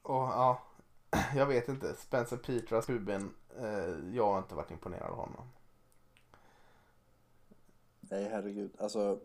[0.01, 0.61] och ja,
[1.35, 1.95] jag vet inte.
[1.95, 5.49] Spencer Petras Ruben, eh, jag har inte varit imponerad av honom.
[7.99, 8.71] Nej, herregud.
[8.79, 9.19] Alltså,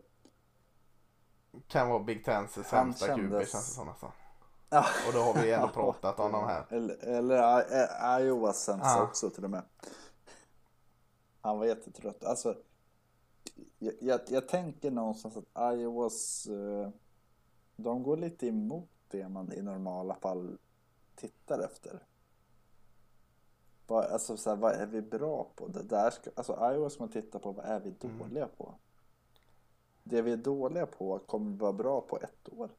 [1.68, 4.10] Kan vara Big Tens sämsta kändes- QB känns det som nästan.
[4.70, 4.84] ja.
[5.06, 6.66] Och då har vi ändå pratat om de här.
[6.70, 7.62] Eller, eller
[8.20, 9.02] I- Iowas sämsta Ja.
[9.02, 9.62] också till och med.
[11.40, 12.24] Han var jättetrött.
[12.24, 12.56] Alltså,
[13.78, 16.90] jag, jag, jag tänker någonstans att Iowas, eh,
[17.76, 20.58] de går lite emot det man i normala fall
[21.14, 22.06] tittar efter.
[23.86, 25.68] vad, alltså, så här, vad är vi bra på?
[25.68, 28.74] Det där ska, alltså ska man titta på, vad är vi dåliga på?
[30.02, 32.70] Det vi är dåliga på kommer vi vara bra på ett år.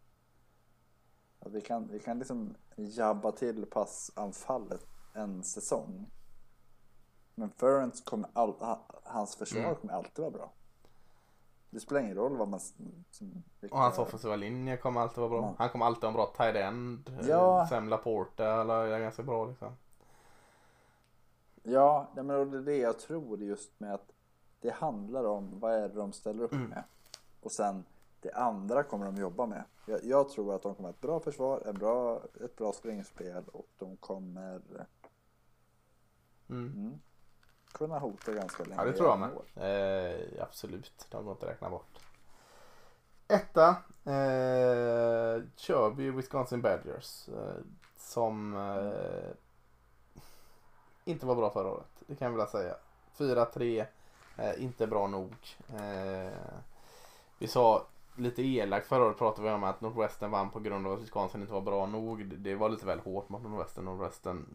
[1.40, 6.12] Ja, vi, kan, vi kan liksom jabba till passanfallet en säsong.
[7.36, 9.76] Men Ferrens kommer all, ha- hans försvar Mm.
[9.76, 10.52] kommer alltid vara bra.
[11.74, 12.60] Det spelar ingen roll vad man...
[13.12, 15.40] Som, vilka- Och hans offensiva linje kommer alltid vara bra.
[15.42, 15.56] Ja.
[15.58, 17.20] Han kommer alltid ha en bra tight end.
[17.28, 17.68] Ja.
[17.70, 19.74] Sam Laporta eller är ganska bra liksom.
[21.64, 24.12] Ja, men det är det jag tror just med att
[24.62, 26.70] det handlar om vad är det de ställer upp Mm.
[26.70, 26.84] med.
[27.42, 27.84] Och sen
[28.22, 29.64] det andra kommer de jobba med.
[29.86, 33.44] Jag, jag tror att de kommer ha ett bra försvar, en bra, ett bra springspel
[33.54, 34.62] och de kommer
[36.50, 36.68] Mm.
[36.76, 37.00] mm,
[37.72, 38.76] kunna hota ganska länge.
[38.78, 39.30] Ja det tror jag med.
[39.56, 41.98] Eh, absolut, de går inte att räkna bort.
[43.28, 43.68] Etta
[44.06, 47.30] eh, kör vi Wisconsin Badgers.
[47.30, 47.62] Eh,
[47.98, 49.32] som eh,
[51.06, 52.04] inte var bra förra året.
[52.08, 52.76] Det kan jag väl säga.
[53.18, 53.86] 4-3,
[54.38, 55.34] eh, inte bra nog.
[55.74, 56.32] Eh,
[57.40, 60.94] vi sa lite elakt förra året pratade vi om att Northwestern vann på grund av
[60.94, 62.26] att Wisconsin inte var bra nog.
[62.26, 63.86] Det- Det var lite väl hårt mot Northwestern.
[63.86, 64.46] Northwestern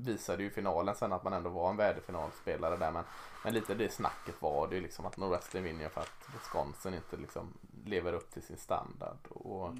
[0.00, 2.92] visade ju finalen sen att man ändå var en värdefinalspelare där.
[2.92, 3.04] Men,
[3.44, 7.16] men lite det snacket var det ju liksom att Northwestern vinner för att Wisconsin inte
[7.16, 9.16] liksom lever upp till sin standard.
[9.28, 9.70] Och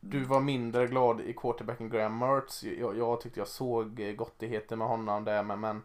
[0.00, 2.64] du var mindre glad i quarterbacken Graham Mertz.
[2.64, 5.76] Jag, jag tyckte jag såg gottigheter med honom där men, men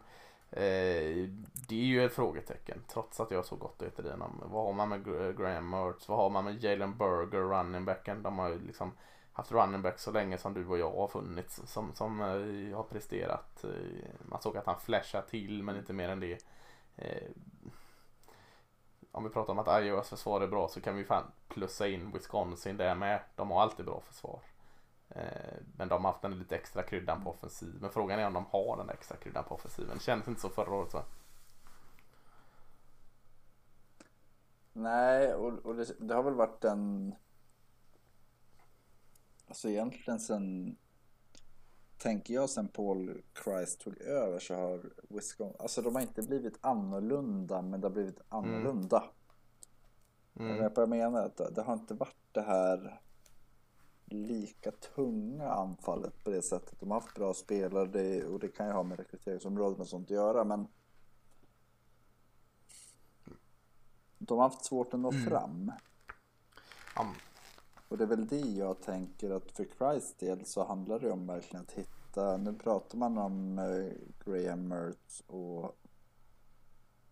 [0.50, 1.28] eh,
[1.68, 4.42] det är ju ett frågetecken trots att jag såg gottigheter i honom.
[4.44, 5.04] Vad har man med
[5.36, 6.08] Graham Mertz?
[6.08, 8.22] Vad har man med Jalen Burger, running backen?
[8.22, 8.92] De har ju liksom
[9.34, 12.82] haft running back så länge som du och jag har funnits som, som eh, har
[12.82, 13.64] presterat.
[13.64, 16.44] Eh, man såg att han flashade till men inte mer än det.
[16.96, 17.30] Eh,
[19.12, 22.10] om vi pratar om att Iowas försvar är bra så kan vi fan plussa in
[22.12, 23.20] Wisconsin där med.
[23.36, 24.40] De har alltid bra försvar.
[25.08, 27.74] Eh, men de har haft den lite extra kryddan på offensiv.
[27.80, 29.94] Men frågan är om de har den extra kryddan på offensiven.
[29.94, 31.02] Det kändes inte så förra året va?
[34.72, 37.14] Nej, och, och det, det har väl varit en...
[39.46, 40.76] Alltså egentligen sen...
[41.98, 45.56] Tänker jag sen Paul Christ tog över så har Wisconsin...
[45.58, 49.04] Alltså de har inte blivit annorlunda, men det har blivit annorlunda.
[50.36, 50.56] Mm.
[50.56, 51.26] Jag vet vad jag menar.
[51.26, 53.00] Att det, har inte varit det här
[54.04, 56.80] lika tunga anfallet på det sättet.
[56.80, 60.10] De har haft bra spelare och det kan ju ha med rekryteringsområden och sånt att
[60.10, 60.68] göra, men
[64.18, 65.72] de har haft svårt att nå fram.
[66.96, 67.14] Ja,
[67.94, 71.26] Och det är väl det jag tänker att för Christs del så handlar det om
[71.26, 73.92] verkligen att hitta, nu pratar man om eh,
[74.24, 75.76] Graham Mertz och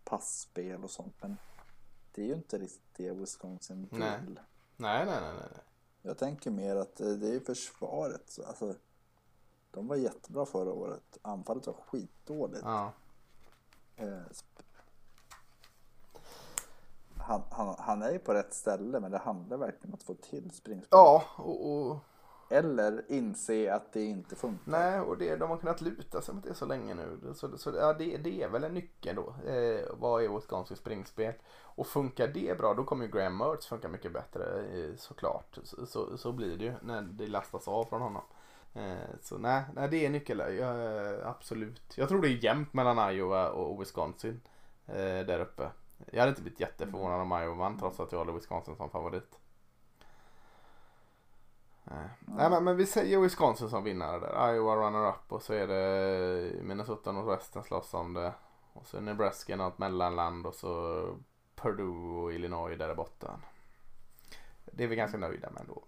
[0.03, 1.37] passspel och sånt men
[2.11, 3.99] det är ju inte riktigt det Wisconsin vill.
[3.99, 4.19] Nej.
[4.75, 5.63] nej, nej, nej, nej.
[6.01, 8.29] Jag tänker mer att eh, det är försvaret.
[8.29, 8.75] Så, Alltså,
[9.71, 11.17] de var jättebra förra året.
[11.21, 12.63] Anfallet var skitdåligt.
[12.63, 12.93] Ja.
[17.23, 20.13] Han, han, han är ju på rätt ställe men det handlar verkligen om att få
[20.13, 20.87] till springspel.
[20.91, 21.97] Ja, och, och
[22.49, 24.71] Eller inse att det inte funkar.
[24.71, 27.33] Nej, och det, de har kunnat luta sig mot det så länge nu.
[27.35, 29.49] Så, så ja, det, det är väl en nyckel då.
[29.51, 31.33] Eh, vad är Wisconsin springspel?
[31.75, 35.57] Och funkar det bra då kommer ju Graham Mertz funka mycket bättre eh, såklart.
[35.63, 38.23] Så, så, så blir det ju när det lastas av från honom.
[38.73, 40.57] Eh, så nej, nej, det är nyckel.
[40.59, 40.73] Ja,
[41.29, 41.97] absolut.
[41.97, 44.41] Jag tror det är jämnt mellan Iowa och Wisconsin
[44.85, 45.69] eh, där uppe.
[46.11, 49.39] Jag hade inte blivit jätteförvånad om Iowa vann trots att jag håller Wisconsin som favorit.
[51.83, 52.09] Nej.
[52.19, 54.53] Nej men, men vi säger Wisconsin som vinnare där.
[54.53, 58.33] Iowa runner-up och så är det Minnesota och Northwestern slåss om det.
[58.73, 61.05] Och så Nebraska något mellanland och så
[61.55, 63.41] Purdue och Illinois där i botten.
[64.65, 65.83] Det är vi ganska nöjda med ändå.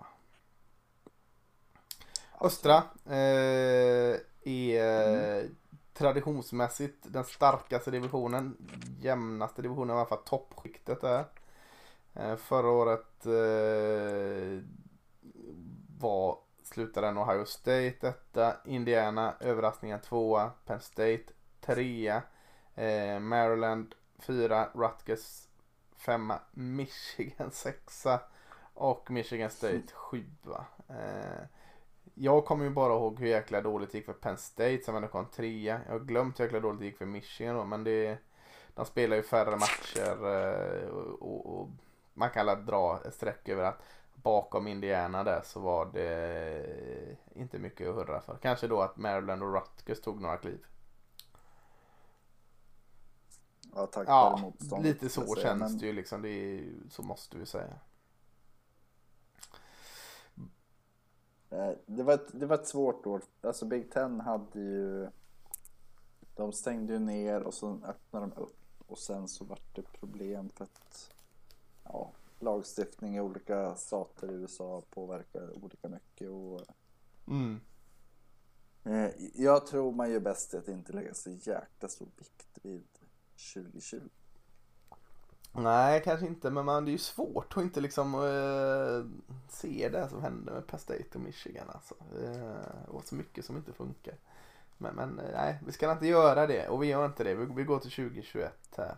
[2.42, 5.46] Östra eh, är eh,
[5.98, 8.58] traditionsmässigt den starkaste divisionen.
[9.00, 11.26] Jämnaste divisionen, i alla fall toppskiktet där.
[12.14, 14.64] Eh, förra året eh,
[16.00, 21.24] var slutade den Ohio State etta, Indiana överraskningen tvåa, Penn State
[21.62, 22.24] trea,
[22.76, 25.48] eh, Maryland fyra, Rutgers
[25.96, 28.20] femma, Michigan sexa
[28.74, 30.66] och Michigan State sjua.
[30.90, 31.46] Eh,
[32.16, 35.08] jag kommer ju bara ihåg hur jäkla dåligt det gick för Penn State som ändå
[35.08, 35.82] kom trea.
[35.86, 38.18] Jag har glömt hur jäkla dåligt det gick för Michigan då, men det
[38.76, 41.70] de spelar ju färre matcher eh, och, och, och
[42.14, 43.82] man kan alla dra ett streck över att
[44.14, 48.38] bakom Indiana där så var det inte mycket att hurra för.
[48.42, 50.66] Kanske då att Maryland och Rutgers tog några kliv.
[53.76, 56.22] Ja, tack Ja, motstånd, lite så känns Men- det ju liksom.
[56.22, 57.74] Det är, så måste vi säga.
[61.86, 63.22] Det var, ett, det var ett svårt år.
[63.42, 65.10] Alltså Big Ten hade ju
[66.36, 70.50] de stängde ju ner och så öppnade de upp och sen så vart det problem
[70.50, 71.14] för att
[71.84, 76.62] ja, lagstiftning i olika stater i USA påverkar olika mycket och
[77.28, 77.60] Mm.
[78.84, 82.88] eh, jag tror man gör bäst i att inte lägga så jäkla stor vikt vid
[83.54, 84.00] 2020.
[85.58, 90.10] Nej, kanske inte, men man, det är ju svårt att inte liksom eh, se det
[90.10, 91.96] som händer med Penn State och Michigan alltså.
[92.24, 94.16] Eh, och så mycket som inte funkar.
[94.78, 97.36] Men, men eh, nej, vi ska inte göra det och vi gör inte det.
[97.36, 98.98] Vi, vi går till 2021 här.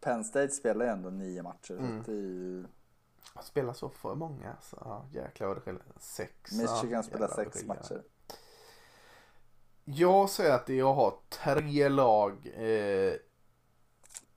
[0.00, 1.74] Penn State spelar ju ändå nio matcher.
[1.74, 2.04] Mm.
[2.04, 2.66] Så det är ju...
[3.42, 4.76] Spelar så för många alltså.
[4.84, 5.82] Ja, jäklar vad det skiljer.
[5.98, 6.52] Sex.
[6.52, 8.02] Michigan ja, spelar sex matcher.
[9.84, 13.14] Jag säger att jag har tre lag eh,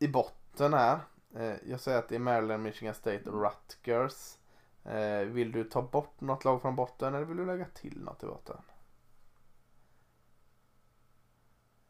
[0.02, 1.00] i botten här.
[1.36, 4.38] Eh, jag säger att det är Maryland, Michigan State och Rutgers.
[4.84, 8.24] Eh, vill du ta bort något lag från botten eller vill du lägga till något
[8.24, 8.58] i botten?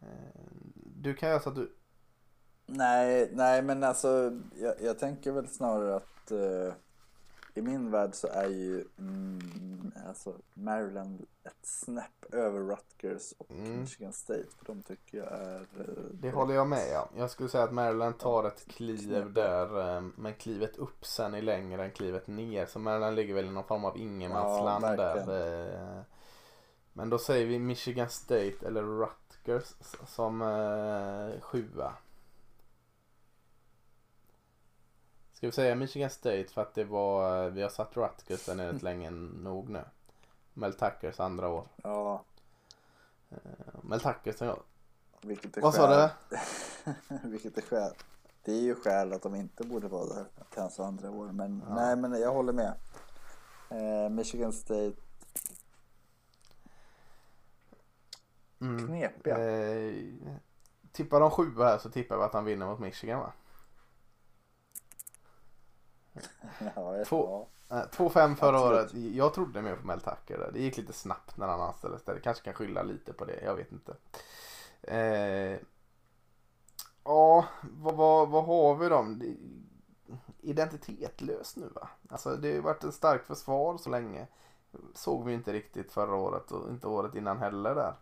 [0.02, 0.08] Eh,
[0.86, 1.76] du kan göra så att du...
[2.66, 6.32] Nej, nej men alltså jag, jag tänker väl snarare att
[7.62, 13.80] i min värld så är ju mm, alltså Maryland ett snäpp över Rutgers och Mm.
[13.80, 14.46] Michigan State.
[14.58, 15.56] För de tycker jag är...
[15.80, 17.08] eh, Det håller jag med om.
[17.20, 21.42] Jag skulle säga att Maryland tar ett kliv där eh, men klivet upp sen är
[21.42, 22.66] längre än klivet ner.
[22.66, 25.96] Så Maryland ligger väl i någon form av ingenmansland Ja, där.
[25.98, 26.02] eh.
[26.94, 29.74] Men då säger vi Michigan State eller Rutgers
[30.08, 31.94] som eh, sjua.
[35.42, 38.72] Ska vi säga Michigan State för att det var, vi har satt Rutgers där nere
[38.82, 39.84] länge nog nu.
[40.54, 41.68] Mel Tuckers andra år.
[41.84, 42.24] Ja,
[43.82, 44.60] Mel Tuckers jag.
[45.22, 46.38] vilket är Vad sa du?
[47.30, 47.92] vilket är skäl.
[48.44, 51.26] Det är ju skäl att de inte borde vara där till hans andra år.
[51.32, 51.76] Men Ja.
[51.76, 52.74] nej, men jag håller med.
[53.70, 54.94] Eh, Michigan State,
[58.62, 58.88] Mm.
[58.88, 59.38] knepiga.
[59.38, 59.94] Eh,
[60.92, 63.34] tippar de sju här så tippar vi att han vinner mot Michigan va?
[66.76, 67.48] Ja, Två-.
[67.70, 68.94] Eh, 2-5 förra Absolut.
[68.94, 69.16] året.
[69.16, 70.50] Jag trodde mer på Mel Tucker.
[70.54, 72.14] Det gick lite snabbt när han anställdes där.
[72.14, 73.42] Det kanske kan skylla lite på det.
[73.44, 73.96] Jag vet inte.
[74.82, 75.60] Eh,
[77.04, 79.06] ja, vad, vad, vad har vi då?
[80.42, 81.90] Identitetlöst nu va?
[82.10, 84.28] Alltså det har ju varit ett starkt försvar så länge.
[84.94, 87.94] Såg vi inte riktigt förra året och inte året innan heller där.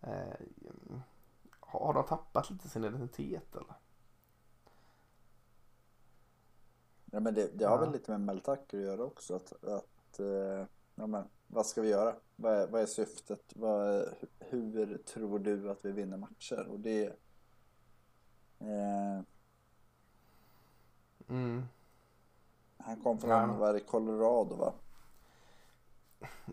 [0.00, 0.46] Eh,
[1.60, 3.74] har de tappat lite sin identitet eller?
[7.10, 7.80] Ja, men det, det har Ja.
[7.80, 9.36] väl lite med Mel Tucker att göra också.
[9.36, 12.14] Att, att eh, ja, men, vad ska vi göra?
[12.36, 13.52] Vad är, vad är syftet?
[13.54, 16.66] Vad, hur tror du att vi vinner matcher?
[16.70, 17.06] Och det...
[18.58, 19.20] Eh,
[21.30, 21.62] Mm.
[22.78, 23.56] han kom från, Ja.
[23.58, 24.72] vad är det, Colorado va?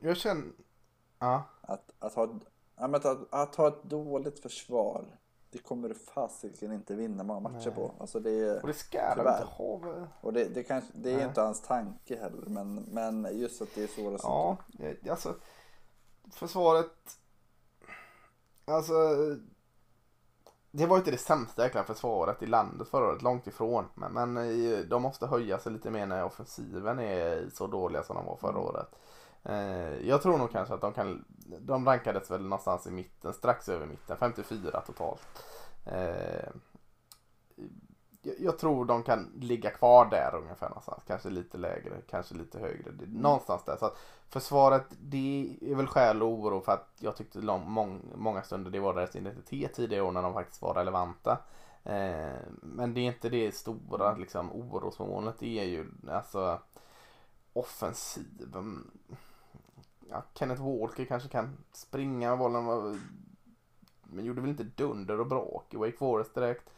[0.01, 0.43] Jag känner...
[1.19, 1.43] Ja.
[1.61, 2.39] Att, att, ha,
[2.75, 5.05] ja, men att, att ha ett dåligt försvar,
[5.55, 7.75] det kommer du fasiken inte vinna många matcher Nej.
[7.75, 7.91] på.
[7.99, 9.31] Alltså det, är- Och det ska Tyvärr.
[9.41, 9.79] inte ha.
[10.21, 11.25] och det, det, kanske, det är Nej.
[11.25, 15.35] inte hans tanke heller, men, men just att det är svåra Ja, eh, alltså
[16.31, 16.91] försvaret.
[18.65, 18.93] Alltså.
[20.71, 23.85] Det var inte det sämsta jäkla försvaret i landet förra året, långt ifrån.
[23.93, 28.15] Men, men eh, de måste höja sig lite mer när offensiven är så dåliga som
[28.15, 28.63] de var förra Mm.
[28.63, 28.87] året.
[29.45, 31.25] Eh, Jag tror nog kanske att de kan,
[31.59, 35.21] de rankades väl någonstans i mitten, strax över mitten, 54 totalt.
[35.85, 36.49] Eh,
[38.21, 41.03] jag, jag tror de kan ligga kvar där ungefär någonstans.
[41.07, 42.91] Kanske lite lägre, kanske lite högre.
[42.91, 43.77] Det, någonstans där.
[43.77, 43.97] Så att
[44.29, 48.71] försvaret, det är väl skäl och oro för att jag tyckte lång, mång, många stunder
[48.71, 51.37] det var deras identitet tidigare år när de faktiskt var relevanta.
[51.83, 55.35] Eh, men det är inte det stora liksom, orosmolnet.
[55.39, 56.59] Det är ju alltså
[57.53, 58.91] offensiven.
[60.09, 62.65] Ja, Kenneth Walker kanske kan springa med bollen.
[64.03, 66.69] Men gjorde väl inte dunder och brak i Wake Forest direkt.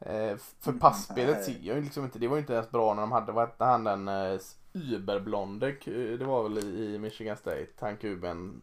[0.00, 2.18] Eh, för Mm, passspelet ser jag ju liksom inte.
[2.18, 4.40] Det var ju inte ens bra när de hade, vad hette han den eh,
[4.72, 8.62] überblonde, k- det var väl i, Michigan State, han kuben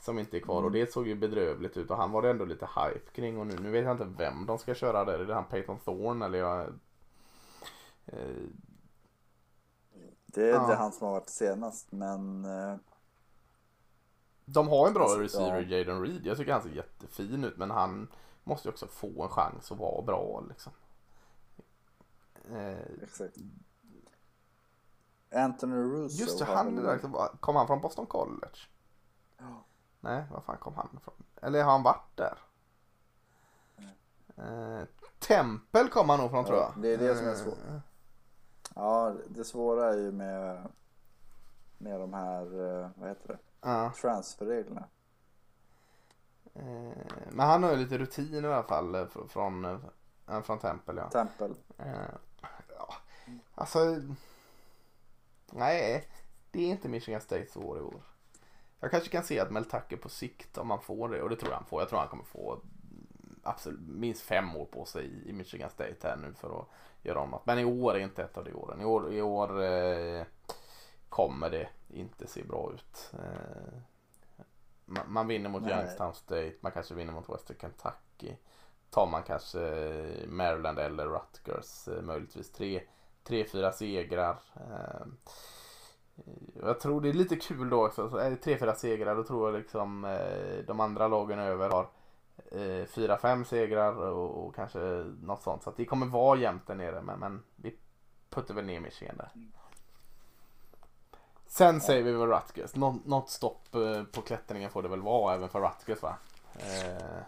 [0.00, 0.72] som inte är kvar och Mm.
[0.72, 3.58] det såg ju bedrövligt ut och han var det ändå lite hype kring och nu,
[3.60, 5.18] nu vet jag inte vem de ska köra där.
[5.18, 6.68] Är det han Peyton Thorne eller jag...
[8.06, 8.46] Eh,
[10.26, 10.66] Det är Ja.
[10.66, 12.76] det han som har varit senast, men eh,
[14.48, 15.76] de har en bra Alltså, receiver ja.
[15.76, 16.26] Jaden Reed.
[16.26, 18.08] Jag tycker han ser jättefin ut men han
[18.44, 20.72] måste ju också få en chans att vara bra liksom.
[22.54, 23.36] Eh, exakt.
[25.34, 26.92] Anthony Russo Just det, han där.
[26.92, 28.58] liksom, Kom han från Boston College?
[29.38, 29.64] Ja.
[30.00, 31.14] Nej, var fan kom han ifrån?
[31.42, 32.38] Eller har han varit där?
[34.36, 34.84] Eh,
[35.18, 36.72] Tempel kom han nog från Ja, tror jag.
[36.82, 37.58] det är det som är Eh, svårt.
[38.74, 40.68] Ja, det svåra är ju med,
[41.78, 42.42] med de här,
[42.82, 43.92] eh, vad heter det, Ja.
[44.00, 44.84] transferreglerna.
[46.54, 46.92] Eh,
[47.30, 49.64] men han har ju lite rutin i alla fall eh, fr- från,
[50.28, 50.96] eh, från Tempel.
[50.96, 51.08] Ja.
[51.10, 51.54] Tempel.
[51.76, 52.94] Ja.
[53.54, 53.78] Alltså.
[55.52, 56.08] Nej,
[56.50, 58.00] det är inte Michigan States år i år.
[58.80, 61.36] Jag kanske kan se att Mel Tucker på sikt om han får det och det
[61.36, 61.80] tror jag han får.
[61.80, 62.60] Jag tror han kommer få
[63.42, 66.66] absolut minst fem år på sig i- i Michigan State här nu för att
[67.02, 67.46] göra om något.
[67.46, 68.80] Men i år är inte ett av de åren.
[68.80, 70.24] I år, i år eh,
[71.16, 73.12] kommer det inte se bra ut.
[73.12, 73.78] Eh,
[74.84, 75.72] man, man vinner mot Nej.
[75.72, 78.36] Youngstown State, man kanske vinner mot Western Kentucky.
[78.90, 79.58] Tar man kanske
[80.26, 82.82] Maryland eller Rutgers eh, möjligtvis tre,
[83.24, 84.38] tre fyra segrar.
[84.54, 85.06] Eh,
[86.62, 88.10] jag tror det är lite kul då också.
[88.10, 90.18] Så är det tre, fyra segrar då tror jag liksom
[90.66, 91.88] de andra lagen över har
[92.86, 94.78] fyra, fem segrar och, och kanske
[95.22, 95.62] något sånt.
[95.62, 97.02] Så det kommer vara jämnt där nere.
[97.02, 97.78] Men, men vi
[98.30, 99.30] puttar väl ner Michigan där.
[101.56, 102.74] Sen säger vi väl Rutgers.
[102.74, 106.16] Nå, något stopp eh, på klättringen får det väl vara även för Rutgers va?
[106.58, 107.22] Eh,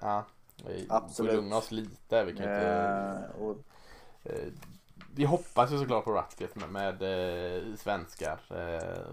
[0.00, 0.24] ja,
[0.66, 1.30] vi Absolut.
[1.30, 2.24] får lugna oss lite.
[2.24, 3.30] Vi kan inte...
[3.36, 3.56] Eh, och
[4.22, 4.52] Eh,
[5.14, 9.08] vi hoppas ju såklart på Rutgers med, med eh, svenskar eh,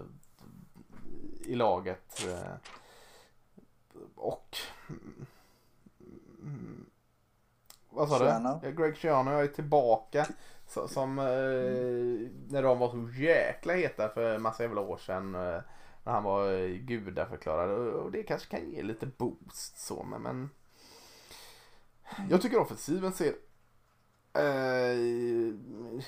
[1.40, 2.26] i laget.
[4.14, 4.56] Och
[6.40, 6.86] mm,
[7.90, 8.72] vad sa du?
[8.72, 10.26] Greg Schiano är tillbaka.
[10.68, 15.34] Så, som eh, när de var så jäkla heta för massa jävla år sedan.
[15.34, 15.60] Eh,
[16.08, 17.70] när han var eh, gudaförklarad.
[17.70, 20.02] Och, och det kanske kan ge lite boost så.
[20.02, 20.50] Men, men
[22.30, 23.34] jag tycker offensiven ser
[24.32, 25.54] eh,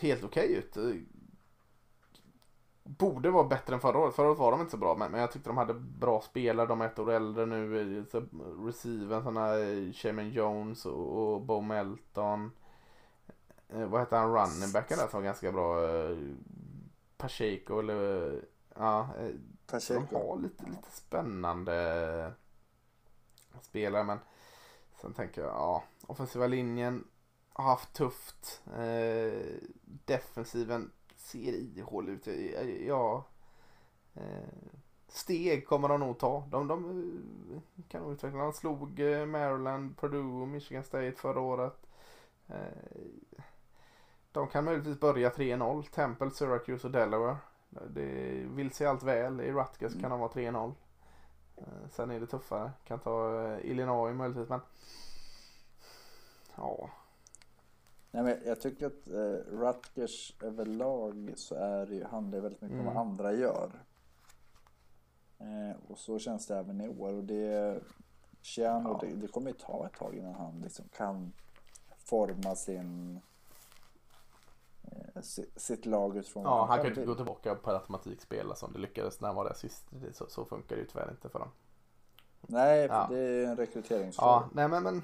[0.00, 0.76] helt okej ut.
[0.76, 0.94] Eh,
[2.82, 4.14] borde vara bättre än förra året.
[4.14, 6.66] Förra året var de inte så bra men, men jag tyckte de hade bra spelare.
[6.66, 7.98] De är ett år äldre nu.
[7.98, 8.20] Eh,
[8.66, 9.54] receiven sådana
[9.92, 12.50] Shaman Jones och, och Bo Melton.
[13.74, 15.88] Eh, vad heter han running backen där som var ganska bra?
[15.88, 16.16] Eh,
[17.16, 18.32] Pacheco eller
[18.74, 19.08] ja.
[19.18, 19.30] Eh,
[19.76, 20.18] så de Pacheco.
[20.18, 22.32] har lite, lite spännande
[23.60, 24.18] spelare men
[25.00, 27.04] sen tänker jag ja offensiva linjen
[27.52, 28.62] har haft tufft.
[28.66, 29.42] Eh,
[29.82, 32.26] defensiven ser ihålig ut.
[32.86, 33.24] Ja,
[35.08, 36.44] steg kommer de nog ta.
[36.50, 38.38] De, de kan nog utveckla.
[38.42, 41.86] De slog Maryland, Purdue och Michigan State förra året.
[42.48, 43.42] Eh,
[44.32, 45.82] de kan möjligtvis börja 3-0.
[45.82, 47.36] Temple, Syracuse och Delaware.
[47.90, 48.06] Det
[48.46, 49.40] vill sig allt väl.
[49.40, 50.72] I Rutgers kan de vara 3-0.
[51.56, 52.70] Eh, Sen är det tuffare.
[52.84, 54.60] Kan ta eh, Illinois möjligtvis men
[56.56, 56.90] Ja,
[58.12, 62.60] Nej, men jag tycker att eh, Rutgers överlag så är det ju, handlar det väldigt
[62.60, 62.94] mycket om Mm.
[62.94, 63.70] vad andra gör.
[65.38, 67.12] Eh, och så känns det även i år.
[67.12, 67.80] Och det,
[68.42, 68.98] Chiano, Ja.
[69.08, 71.32] det, det kommer ju ta ett tag innan han liksom kan
[72.04, 73.20] forma sin si-
[75.56, 78.78] sitt lag utifrån Ja, han kan ju inte gå tillbaka per automatik spela som det
[78.78, 79.84] lyckades när han var där sist.
[80.12, 81.48] Så, så funkar det ju tyvärr inte för dem.
[82.40, 83.06] Nej, Ja.
[83.10, 84.30] det är en rekryteringsfråga.
[84.30, 85.02] Ja, nej men, men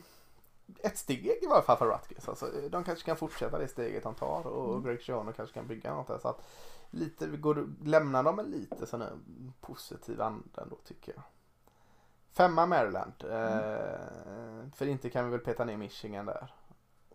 [0.78, 2.28] ett steg i varje fall för Rutgers.
[2.28, 4.84] Alltså, de kanske kan fortsätta det steget han tar och Mm.
[4.84, 6.18] Greg Schiano kanske kan bygga något där.
[6.18, 6.42] Så att
[6.90, 9.12] lite, vi går, lämnar de en lite sån här
[9.60, 11.22] positiv anda ändå tycker jag.
[12.32, 13.12] Femma Maryland.
[13.24, 16.54] Eh, för inte kan vi väl peta ner Michigan där.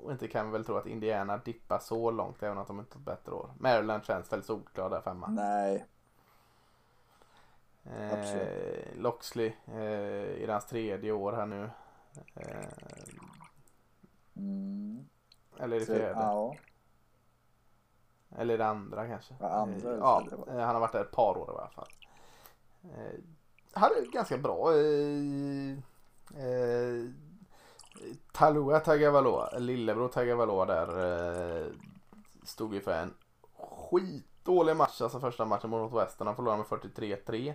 [0.03, 2.95] Och inte kan vi väl tro att Indiana dippar så långt även om de inte
[2.95, 3.49] har ett bättre år.
[3.59, 5.27] Maryland känns väl solklar där femma.
[5.27, 5.85] Nej,
[7.83, 8.95] Eh, Absolut.
[8.95, 11.69] Loxley eh, i hans tredje år här nu.
[12.35, 12.67] Eh,
[14.35, 15.05] mm.
[15.59, 16.19] eller är det fjärde?
[16.19, 16.55] ja.
[18.37, 19.35] Eller är det andra kanske?
[19.39, 21.89] Ja, andra Eh, ja, eh, han har varit där ett par år i alla fall.
[22.83, 23.19] Eh,
[23.73, 24.73] han är ganska bra.
[24.73, 25.77] Eh,
[26.45, 27.11] eh,
[28.31, 30.87] Talua Tagovailoa, lillebror Tagovailoa där,
[31.61, 31.65] eh,
[32.43, 33.13] stod ju för en
[33.57, 36.27] skitdålig match, alltså första matchen mot Western.
[36.27, 37.53] Han förlorade med 43-3.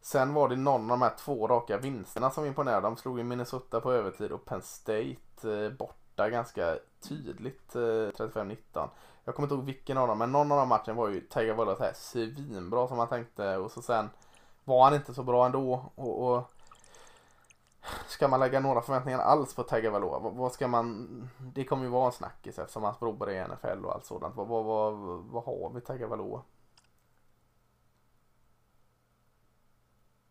[0.00, 2.86] Sen var det någon av de här två raka vinsterna som imponerade.
[2.86, 6.78] De slog ju Minnesota på övertid och Penn State eh, borta ganska
[7.08, 8.88] tydligt eh, 35-19.
[9.24, 11.76] Jag kommer inte ihåg vilken av dem, men någon av de matcherna var ju Tagovailoa
[11.76, 14.10] så här svinbra som man tänkte och så sen
[14.64, 15.84] var han inte så bra ändå.
[15.94, 16.51] Och, och
[18.08, 20.18] Ska man lägga några förväntningar alls på Tagovailoa?
[20.18, 21.28] Vad, ska man...
[21.54, 24.36] Det kommer ju vara en snackis eftersom hans bror är i NFL och allt sådant.
[24.36, 26.42] Vad, vad, vad, vad har vi Tagovailoa?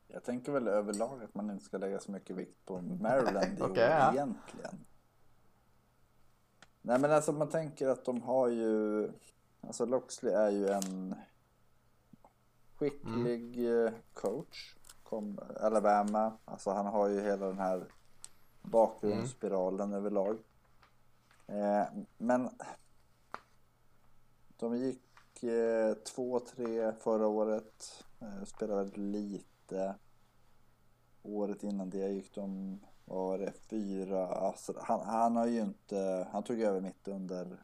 [0.08, 3.90] Jag tänker väl överlag att man inte ska lägga så mycket vikt på Maryland Okej,
[3.90, 4.12] ja.
[4.14, 4.86] egentligen.
[6.82, 9.12] Nej men alltså man tänker att de har ju,
[9.62, 11.16] alltså Loxley är ju en
[12.76, 13.94] skicklig Mm.
[14.14, 14.76] coach.
[15.12, 17.86] Kom Alabama, alltså han har ju hela den här
[18.62, 20.00] bakgrundsspiralen Mm.
[20.00, 20.38] överlag.
[21.48, 21.84] Eh,
[22.18, 22.50] men
[24.58, 25.02] de gick
[26.06, 29.96] 2-3 förra året, eh, spelade väldigt lite.
[31.24, 34.28] året innan det gick de, vad var det, fyra.
[34.28, 37.64] Alltså, han, han har ju inte, han tog över mitt under.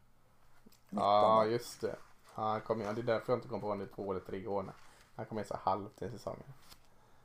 [0.90, 1.96] Ja, just det.
[2.24, 4.72] Han kom det är därför jag inte kom på honom i två eller tre år.
[5.14, 6.52] Han kom in så halvt i säsongen.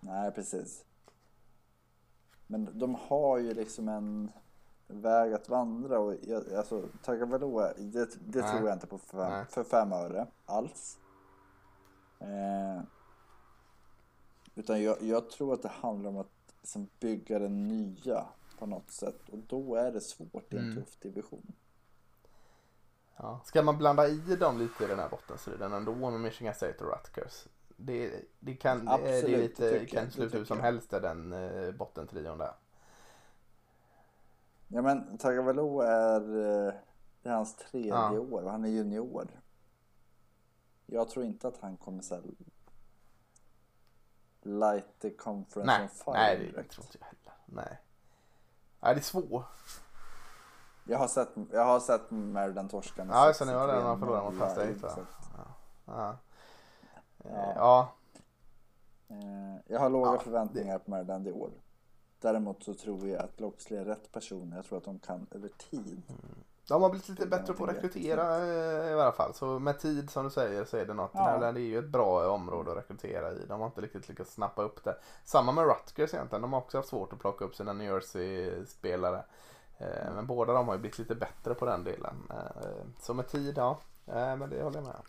[0.06, 0.86] Nej, precis.
[2.47, 4.32] Men de har ju liksom en
[4.88, 8.51] väg att vandra och jag, alltså Tagovailoa, det, det Nej.
[8.51, 9.45] tror jag inte på för fem, Nej.
[9.49, 10.99] för fem öre alls.
[12.20, 12.82] Eh,
[14.56, 18.26] utan jag, jag tror att det handlar om att liksom bygga det nya
[18.60, 20.76] på något sätt och då är det svårt i en Mm.
[20.76, 21.54] tuff division.
[23.18, 23.41] Ja.
[23.45, 26.91] Ska man blanda i dem lite i den här bottenstriden ändå med Michigan State och
[26.91, 27.47] Rutgers?
[27.86, 30.64] Det, det kan, det är- det är Absolut, lite, kan jag, sluta hur som jag.
[30.64, 32.54] helst i den eh, bottentrion där.
[34.68, 36.20] Ja men Tagovailoa är,
[36.68, 36.74] eh,
[37.22, 38.12] det är hans tredje Ja.
[38.20, 39.28] år och han är junior.
[40.86, 42.24] Jag tror inte att han kommer så här
[44.42, 46.72] light the conference Nej, on fire nej det, direkt.
[46.72, 47.34] tror inte jag heller.
[47.46, 47.80] Nej.
[48.82, 49.46] Nej, det är svårt.
[50.86, 54.24] Jag har sett, jag har sett Maryland torska med Ja, sen 63 det man förlorade
[54.32, 55.06] mot Penn State va?
[55.86, 56.18] Ja.
[57.24, 57.53] Ja.
[57.55, 57.93] Ja.
[59.09, 61.49] eh, Jag har låga Ja, förväntningar på Maryland i år.
[62.21, 64.53] Däremot så tror jag att Loxley är rätt person.
[64.55, 66.01] Jag tror att de kan över tid.
[66.67, 69.34] De har blivit lite Det bättre på att rekrytera eh, i alla fall.
[69.34, 71.11] Så med tid som du säger så är det något.
[71.13, 71.19] Ja.
[71.24, 73.45] Maryland är ju ett bra område att rekrytera i.
[73.47, 74.95] De har inte riktigt lyckats snappa upp det.
[75.26, 76.41] Samma med Rutgers egentligen.
[76.41, 79.24] De har också haft svårt att plocka upp sina New Jersey-spelare.
[79.78, 82.32] Eh, Men båda de har ju blivit lite bättre på den delen.
[83.01, 83.78] Så med tid, ja.
[84.05, 85.05] Men det håller jag med om.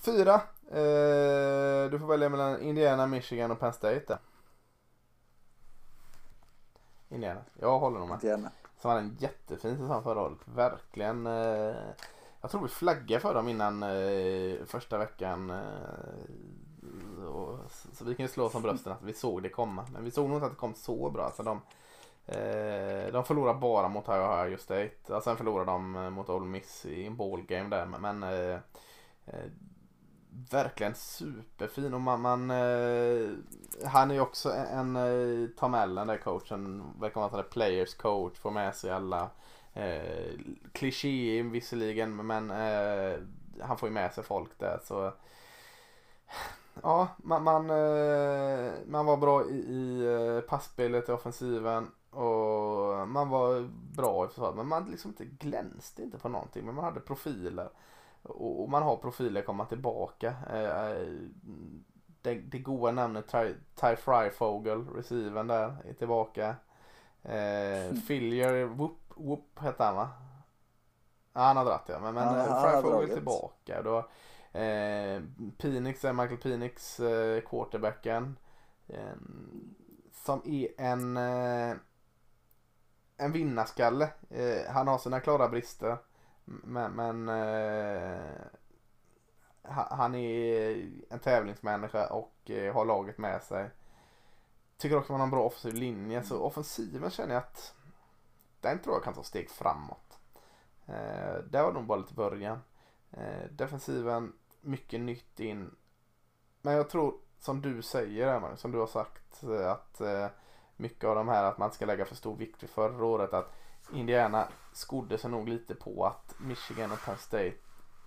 [0.00, 0.34] Fyra.
[0.70, 4.18] Eh, Du får välja mellan Indiana, Michigan och Penn State.
[7.08, 7.40] Indiana.
[7.60, 8.14] Jag håller nog med.
[8.14, 8.50] Indiana.
[8.80, 10.38] Som hade en jättefin säsong förra året.
[10.44, 11.26] Verkligen.
[11.26, 11.74] Eh,
[12.40, 15.50] jag tror vi flaggade för dem innan eh, första veckan.
[15.50, 17.58] Eh, och,
[17.92, 19.86] så vi kan ju slå oss om brösten att vi såg det komma.
[19.92, 21.24] Men vi såg nog inte att det kom så bra.
[21.24, 21.60] Alltså de,
[22.26, 25.14] eh, de förlorade bara mot Ohio State.
[25.14, 27.86] Och sen förlorade de eh, mot Ole Miss i en ballgame där.
[27.86, 28.58] Men eh,
[29.26, 29.50] eh,
[30.50, 33.30] verkligen superfin och man, man eh,
[33.86, 37.94] han är ju också en, en eh, Tom Allen där coachen, verkar vara en players
[37.94, 39.30] coach, får med sig alla
[39.74, 40.30] eh,
[40.72, 43.18] kliché visserligen men eh,
[43.60, 45.12] han får ju med sig folk där så
[46.82, 53.28] Ja, man, man, eh, man var bra i, i eh, passspelet i offensiven och man
[53.28, 57.00] var bra i försvaret men man liksom inte glänste inte på någonting men man hade
[57.00, 57.70] profiler
[58.22, 60.28] och, man har profiler komma tillbaka.
[60.50, 61.06] Eh,
[62.22, 66.56] det, det goda namnet Ty, Ty Fryfogel, receiven där, är tillbaka.
[67.22, 70.08] Eh, Fillier, Whoop, Whoop hette han va?
[71.32, 72.00] Ja, han har dratt ja.
[72.00, 73.12] Men, men Ja, eh, Fryfogel är dragit.
[73.12, 73.82] tillbaka.
[73.82, 73.98] Då,
[74.58, 75.22] eh,
[75.58, 78.36] Penix är Michael Penix, eh, quarterbacken.
[78.88, 79.14] Eh,
[80.12, 81.76] som är en, eh,
[83.16, 84.10] en vinnarskalle.
[84.30, 85.96] Eh, han har sina klara brister.
[86.64, 88.42] Men, men eh,
[89.62, 93.70] ha- han är en tävlingsmänniska och eh, har laget med sig.
[94.76, 96.22] Tycker också att man har en bra offensiv linje.
[96.22, 97.74] Så offensiven känner jag att
[98.60, 100.18] den tror jag kan ta steg framåt.
[100.86, 102.58] Eh, det var nog bara lite början.
[103.10, 105.74] Eh, defensiven, mycket nytt in.
[106.62, 110.26] Men jag tror som du säger, som du har sagt eh, att eh,
[110.76, 113.32] mycket av de här att man ska lägga för stor vikt vid förra året.
[113.32, 113.52] Att
[113.92, 117.54] Indiana skodde sig nog lite på att Michigan och Penn State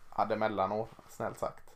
[0.10, 1.70] hade mellanår, snällt sagt.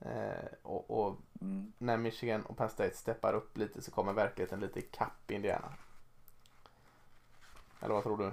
[0.00, 1.72] Eh, och, och Mm.
[1.78, 5.72] när Michigan och Penn State steppar upp lite så kommer verkligheten lite ikapp Indiana.
[7.80, 8.32] Eller vad tror du?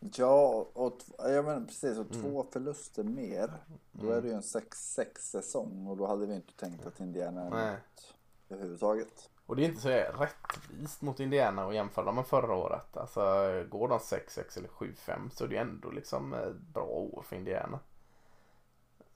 [0.00, 1.98] Ja, och t- ja, men precis.
[1.98, 2.22] Och Mm.
[2.22, 3.50] två förluster mer.
[3.92, 7.42] Då är det ju en 6-6 säsong och då hade vi inte tänkt att Indiana
[7.44, 8.14] är något
[8.48, 9.30] överhuvudtaget.
[9.46, 12.96] Och det är inte så rättvist mot Indiana att jämföra dem med förra året.
[12.96, 13.20] Alltså
[13.68, 17.80] går de 6-6 eller 7-5 så är det ändå liksom ett bra år för Indiana.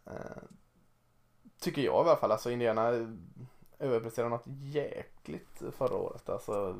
[0.06, 0.42] Eh,
[1.60, 2.32] tycker jag i alla fall.
[2.32, 3.14] Alltså Indiana
[3.78, 6.28] överpresterade något jäkligt förra året.
[6.28, 6.76] Alltså,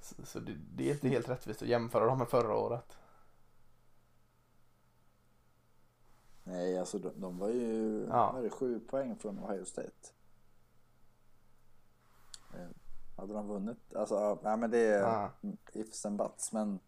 [0.00, 2.98] så, så det, det är inte helt rättvist att jämföra dem med förra året.
[6.44, 8.30] Nej, alltså de, de var ju Ja.
[8.32, 10.08] vad är det, sju poäng från Ohio State.
[12.52, 12.68] Eh,
[13.16, 13.94] Hade de vunnit?
[13.96, 15.30] Alltså, ja, nej, men det är Ja.
[15.72, 16.52] ifs and buts.
[16.52, 16.78] Men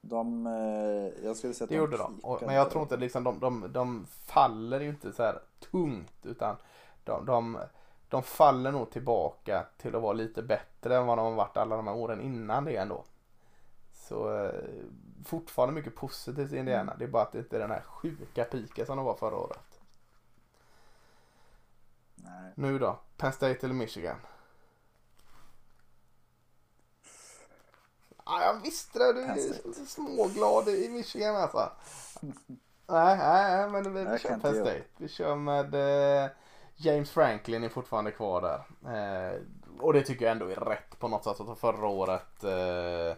[0.00, 2.18] de, eh, jag skulle säga att Det gjorde de.
[2.18, 5.40] Och, men jag tror inte liksom de, de, de faller ju inte så här
[5.70, 6.56] tungt utan
[7.04, 7.58] de, de,
[8.08, 11.76] de faller nog tillbaka till att vara lite bättre än vad de har varit alla
[11.76, 13.04] de här åren innan det ändå.
[13.92, 14.52] Så eh,
[15.24, 16.94] fortfarande mycket positivt i Indiana.
[16.98, 19.36] Det är bara att det inte är den här sjuka piken som de var förra
[19.36, 19.80] året.
[22.14, 22.52] Nej.
[22.54, 22.98] Nu då?
[23.16, 24.16] Penn State eller Michigan?
[28.28, 29.12] Ja, jag visste det.
[29.12, 31.70] Du är småglad i Michigan alltså.
[32.86, 34.84] Nej, nej, men vi, vi Jag kör Penn State.
[34.96, 35.74] Vi kör med
[36.24, 36.30] eh,
[36.76, 38.58] James Franklin är fortfarande kvar där.
[38.94, 39.40] Eh,
[39.80, 41.40] och det tycker jag ändå är rätt på något sätt.
[41.40, 43.16] Att förra året eh,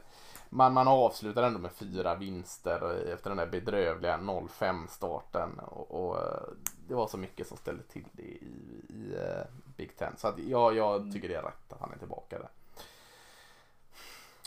[0.49, 5.59] man, man avslutar ändå med fyra vinster efter den där bedrövliga 0-5 starten.
[5.59, 6.49] Och, och eh,
[6.89, 8.45] det var så mycket som ställde till det i,
[8.89, 9.45] i eh,
[9.77, 10.17] Big Ten.
[10.17, 11.13] Så att ja, jag Mm.
[11.13, 12.49] tycker det är rätt att han är tillbaka där.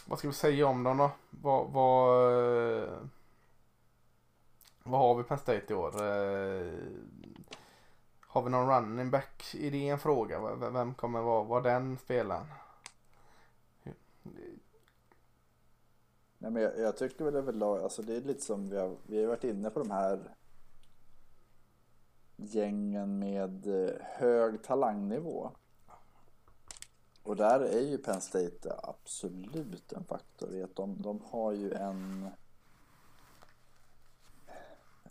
[0.06, 1.12] Vad ska vi säga om dem då?
[1.30, 2.34] Vad, vad,
[2.84, 2.98] eh,
[4.84, 5.88] vad har vi Penn State i år?
[5.88, 6.74] Eh,
[8.20, 9.56] har vi någon running back?
[9.60, 10.56] Är det en fråga?
[10.56, 12.46] Vem kommer vara, vara den spelaren?
[16.44, 19.22] Nej, men jag, jag tycker väl överlag, alltså det är lite som vi har, vi
[19.22, 20.36] har varit inne på de här
[22.36, 25.52] gängen med eh, hög talangnivå.
[27.24, 31.74] Och där är ju Penn State absolut en faktor i att de, de har ju
[31.74, 32.30] en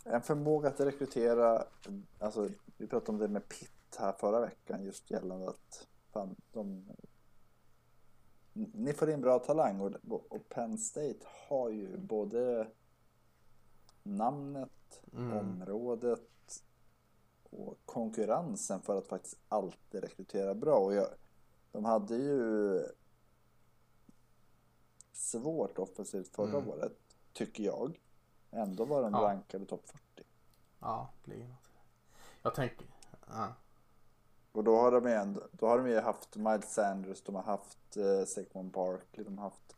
[0.05, 1.65] en förmåga att rekrytera,
[2.19, 6.85] alltså vi pratade om det med Pitt här förra veckan just gällande att fan, de
[8.53, 9.91] ni får in bra talang och,
[10.29, 12.67] och Penn State har ju både
[14.03, 14.69] namnet,
[15.17, 15.37] Mm.
[15.37, 16.61] området
[17.49, 20.77] och konkurrensen för att faktiskt alltid rekrytera bra.
[20.77, 21.07] Och jag,
[21.73, 22.79] de hade ju
[25.11, 26.69] svårt offensivt förra Mm.
[26.69, 26.97] året,
[27.33, 28.01] tycker jag.
[28.51, 29.21] Ändå var de Ja.
[29.21, 30.27] rankade topp 40.
[30.79, 31.57] Ja, det ligger något.
[32.41, 32.87] Jag tänker,
[33.27, 33.53] ja.
[34.51, 37.43] Och då har de ju, ändå, då har de ju haft Miles Sanders, de har
[37.43, 39.75] haft eh, Saquon Barkley, de har haft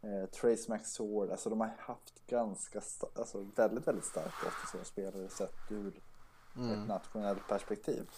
[0.00, 1.30] eh, Trace McSword.
[1.30, 2.80] Alltså de har haft ganska,
[3.14, 6.00] alltså väldigt, väldigt starka offensiva spelare sett ur
[6.56, 6.70] Mm.
[6.82, 8.10] ett nationellt perspektiv.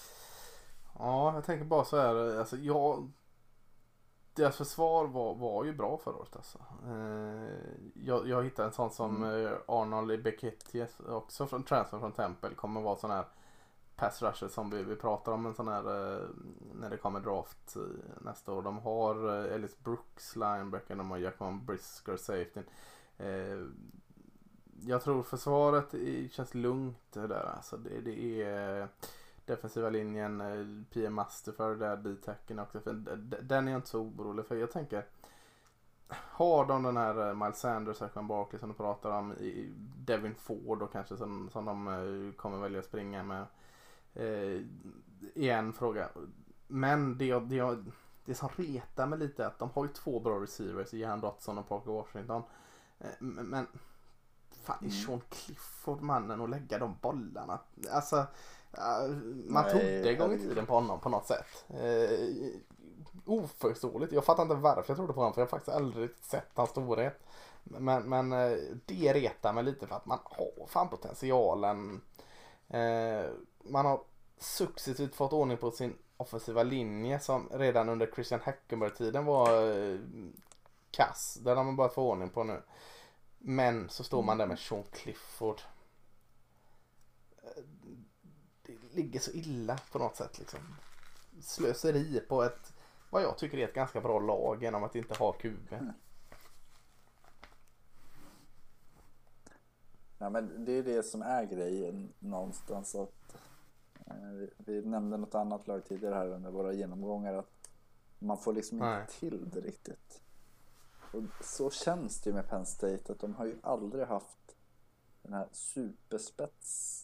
[0.99, 2.38] Ja, jag tänker bara så här.
[2.38, 3.11] Alltså, jag,
[4.34, 6.36] deras försvar var, var ju bra förra året.
[6.36, 6.59] Alltså.
[6.86, 7.49] Eh,
[7.95, 12.55] jag, jag hittade en sån som eh, Arnold Bekettius också från transfer från Temple.
[12.55, 13.24] Kommer vara sån här
[13.97, 16.28] pass rusher som vi, vi pratar om en sån här eh,
[16.74, 17.76] när det kommer draft
[18.20, 18.62] nästa år.
[18.62, 22.61] De har Ellis Brooks linebacker, de har Jacob Brisker safety.
[24.80, 25.95] Jag tror försvaret
[26.30, 27.53] känns lugnt där.
[27.57, 28.88] Alltså det, det är
[29.47, 32.80] defensiva linjen, eh, PM Masterford där, D-tacken också.
[33.42, 34.57] Den är jag inte så orolig för.
[34.57, 35.07] Jag tänker,
[36.09, 39.34] har de den här eh, Miles Sanders, Saquon Barkley som du pratar om,
[39.97, 43.47] Devin Ford och kanske som, som de eh, kommer välja att springa med.
[44.14, 44.61] Eh,
[45.34, 46.09] igen fråga.
[46.66, 47.90] Men det, jag- det, jag-
[48.24, 51.20] det som retar mig lite är att de har ju två bra receivers i Jan
[51.20, 52.42] Dotson och Parker Washington.
[53.01, 53.66] Eh, men, men
[54.62, 54.90] fan är Mm.
[54.90, 57.59] Sean Clifford mannen att lägga de bollarna?
[57.92, 58.26] Alltså
[58.76, 59.06] Ja,
[59.48, 61.64] man Nej, trodde en gång i tiden på honom på något sätt.
[61.68, 62.58] Eh,
[63.26, 64.12] oförståeligt.
[64.12, 66.70] Jag fattar inte varför jag trodde på honom för jag har faktiskt aldrig sett hans
[66.70, 67.20] storhet.
[67.64, 72.00] Men, men eh, det retar mig lite för att man har fan potentialen.
[72.68, 73.24] Eh,
[73.64, 74.00] man har
[74.38, 79.98] successivt fått ordning på sin offensiva linje som redan under Christian Hackenberg-tiden var eh,
[80.90, 81.38] kass.
[81.42, 82.62] Den har man börjat få ordning på nu.
[83.38, 85.60] Men så står man där med Sean Clifford.
[87.42, 87.62] Eh,
[88.66, 90.61] Det ligger så illa på något sätt liksom.
[91.40, 92.72] Slöseri på ett,
[93.11, 95.74] vad jag tycker är ett ganska bra lag genom att inte ha QB.
[100.18, 102.95] Ja, men det är det som är grejen någonstans.
[102.95, 103.36] Att,
[104.07, 107.34] eh, vi, vi nämnde något annat lag tidigare här under våra genomgångar.
[107.34, 107.70] Att
[108.18, 109.01] man får liksom Nej.
[109.01, 110.20] inte till det riktigt.
[111.12, 113.12] Och så känns det ju med Penn State.
[113.12, 114.57] Att de har ju aldrig haft
[115.22, 117.03] den här superspets.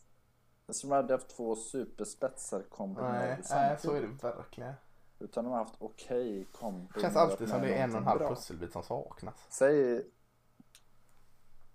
[0.70, 4.20] Alltså de hade haft två superspetsar kombinerade Nej, nej, så är samtidigt.
[4.20, 4.74] det verkligen.
[5.18, 8.18] Utan de har haft okej kombinerat Känns alltid som det är en och en halv
[8.18, 9.34] pusselbit som saknas.
[9.50, 10.06] Säg...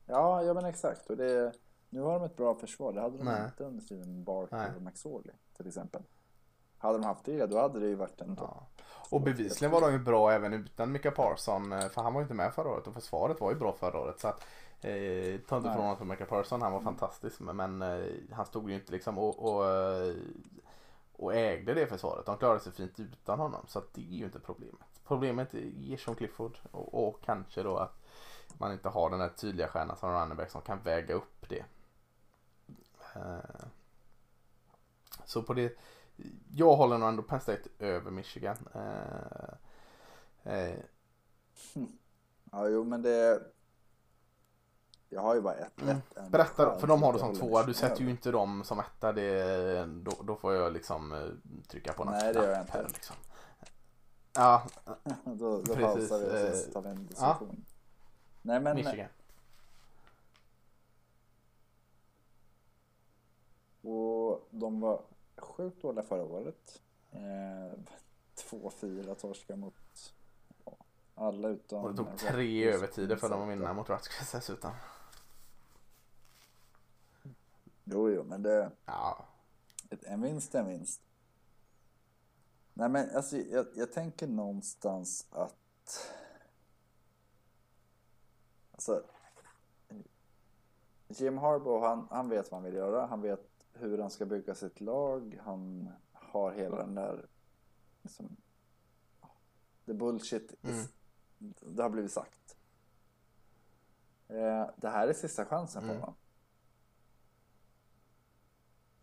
[0.05, 1.09] Ja, ja men exakt.
[1.09, 1.53] Och det...
[1.89, 2.93] Nu har de ett bra försvar.
[2.93, 3.45] Det hade de Nej.
[3.45, 4.71] inte under Steven Barker Nej.
[4.75, 6.01] och McSorley till exempel.
[6.77, 8.49] Hade de haft det, då hade det ju varit en topp.
[8.55, 8.67] Ja.
[9.09, 11.71] Och bevisligen var de ju bra även utan Mika Parson.
[11.73, 13.99] eh, För han var ju inte med förra året och försvaret var ju bra förra
[13.99, 14.19] året.
[14.19, 14.43] Så att,
[14.86, 15.75] eh, ta inte Nej.
[15.75, 17.39] från honom för Mika Parson, han var fantastisk.
[17.39, 20.15] Men, eh, han stod ju inte liksom och, och, eh,
[21.13, 22.25] och ägde det försvaret.
[22.25, 23.65] De klarade sig fint utan honom.
[23.67, 24.88] Så det är ju inte problemet.
[25.05, 28.05] Problemet är Sean Clifford och, och kanske då att
[28.57, 31.65] man inte har den här tydliga stjärnan som running back som kan väga upp det.
[33.15, 33.65] Eh,
[35.25, 35.77] Så på det
[36.53, 38.57] jag håller nog ändå Penn State över Michigan.
[38.73, 40.79] Eh, eh,
[42.51, 43.41] Ja, jo men det...
[45.10, 45.95] Jag har ju bara ett Mm.
[45.95, 46.32] rätt.
[46.32, 47.64] berätta, för de har du som tvåa.
[47.64, 49.12] Du sätter ju inte dem som etta.
[49.14, 51.28] Det, då, då får jag liksom eh,
[51.68, 52.72] trycka på någon Nej, det gör jag inte.
[52.72, 53.16] här, Liksom.
[54.34, 54.64] Ja,
[55.24, 57.66] då då Precis, pausar vi och eh, så tar vi en diskussion.
[58.41, 59.10] Nej men Michigan.
[63.82, 65.01] Och de var
[65.38, 66.82] sjukt dåliga förra året.
[67.12, 67.80] Eh,
[68.49, 70.14] 2-4 torskar mot
[70.66, 70.78] ja,
[71.16, 71.84] alla utom...
[71.84, 74.72] Och det tog tre övertider för dem att vinna mot Rutgers dessutom.
[77.86, 78.71] Jo, jo, men det...
[78.86, 79.25] Ja.
[79.89, 81.01] En vinst är en vinst.
[82.73, 86.11] Nej, men alltså jag, jag tänker någonstans att...
[88.71, 89.03] Alltså...
[91.07, 93.05] Jim Harbaugh, han, han vet vad han vill göra.
[93.05, 95.39] Han vet hur han ska bygga sitt lag.
[95.43, 97.25] Han har hela den där...
[98.01, 98.38] Liksom,
[99.86, 100.89] the bullshit is,
[101.39, 101.53] Mm.
[101.75, 102.57] Det har blivit sagt.
[104.27, 105.95] Eh, det här är sista chansen Mm.
[105.95, 106.15] honom.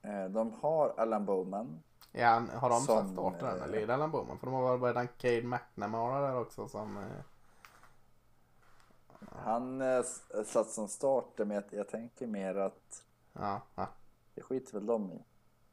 [0.03, 1.83] Eh, de har Alan Bowman.
[2.13, 4.39] Ja, har de Som, satt starten än eh, eller är det Allan Bowman?
[4.39, 6.97] För de har väl redan Cade McNamara där också som...
[6.97, 7.25] Eh,
[9.45, 10.03] Han eh,
[10.45, 13.87] satt som starter men jag, jag tänker mer att ja, ja.
[14.35, 15.25] det skiter väl de i.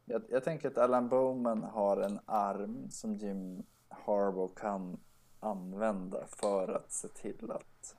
[0.05, 4.97] Jag, jag tänker att Alan Bowman har en arm som Jim Harbaugh kan
[5.39, 7.95] använda för att se till att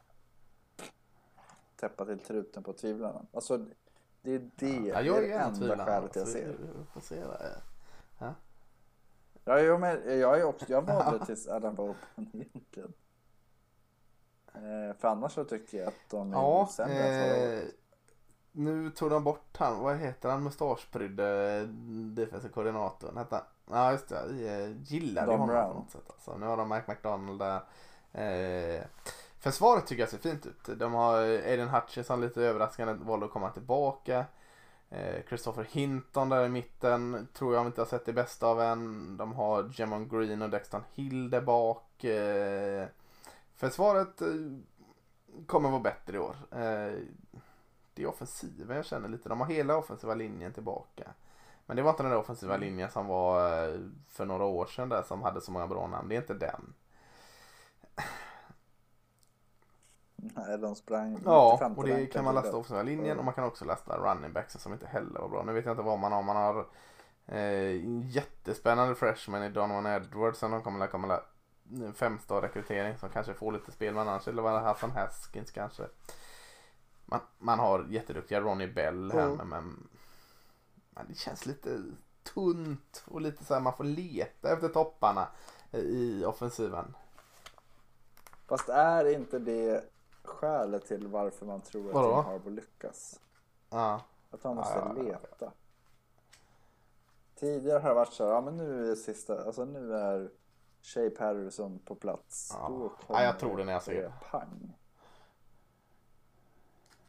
[1.77, 3.27] täppa till truten på tvivlarna.
[3.33, 3.67] Alltså
[4.23, 6.57] det är det, ja det jag är det enda skälet jag ser.
[6.93, 7.57] får se där.
[8.19, 8.35] Ja.
[9.45, 11.97] Ja, jo, men jag är också, jag valde tills Alan Bowman
[12.33, 12.93] egentligen.
[14.55, 17.63] Eh, för annars så tycker jag att de är Ja, sämre eh,
[18.53, 21.67] nu tog de bort han, vad heter han, mustaschprydde
[22.15, 23.17] defensive koordinatorn?
[23.17, 23.45] Hette han?
[23.71, 25.73] Ja just det, vi eh, gillade Don honom Brown.
[25.73, 26.11] på något sätt.
[26.11, 26.37] Alltså.
[26.39, 27.61] Nu har de Mike McDonald där.
[28.13, 28.83] Eh,
[29.41, 30.79] försvaret tycker jag ser fint ut.
[30.79, 34.27] De har Aiden Hutchinson lite överraskande valde att komma tillbaka.
[34.91, 39.17] Eh, Christopher Hinton där i mitten tror jag inte har sett det bästa av än.
[39.17, 42.05] De har Jemon Green och Dexton Hill där bak.
[42.05, 42.87] Eh,
[43.55, 44.29] försvaret eh,
[45.47, 46.37] kommer vara bättre i år.
[47.95, 49.29] Det är offensiven jag känner lite.
[49.29, 51.11] De har hela offensiva linjen tillbaka.
[51.67, 53.43] Men det var inte den där offensiva linjen som var
[54.09, 56.09] för några år sedan där som hade så många bra namn.
[56.09, 56.75] Det är inte den.
[60.23, 63.45] Nej, de sprang Ja, 95 och det kan man lasta offensiva linjen och man kan
[63.45, 65.43] också lasta running backs som inte heller var bra.
[65.43, 66.23] Nu vet jag inte vad man har.
[66.23, 66.67] Man har
[67.27, 71.27] eh, jättespännande freshman i Donovan Edwards som kommer att
[71.75, 75.51] en femstar rekrytering som kanske får lite spel men annars eller var det Hassan Haskins
[75.51, 75.83] kanske.
[77.05, 79.37] Man, man har jätteduktiga Ronnie Bell här Mm.
[79.37, 79.89] men, men,
[80.91, 81.83] men det känns lite
[82.23, 85.29] tunt och lite så här man får leta efter topparna
[85.73, 86.95] i offensiven.
[88.47, 89.85] Fast är inte det
[90.25, 92.09] skälet till varför man tror att Vadå?
[92.09, 93.21] Jim Harbaugh lyckas?
[93.71, 94.01] Ja.
[94.31, 95.53] Att man måste Ja, ja, leta.
[97.35, 100.31] Tidigare har det varit så här, ja men nu är det sista, alltså nu är
[100.83, 102.57] Shea Patterson på plats.
[102.61, 102.69] Ja.
[102.69, 104.13] Då Ja, jag tror det när jag ser det.
[104.31, 104.77] Pang.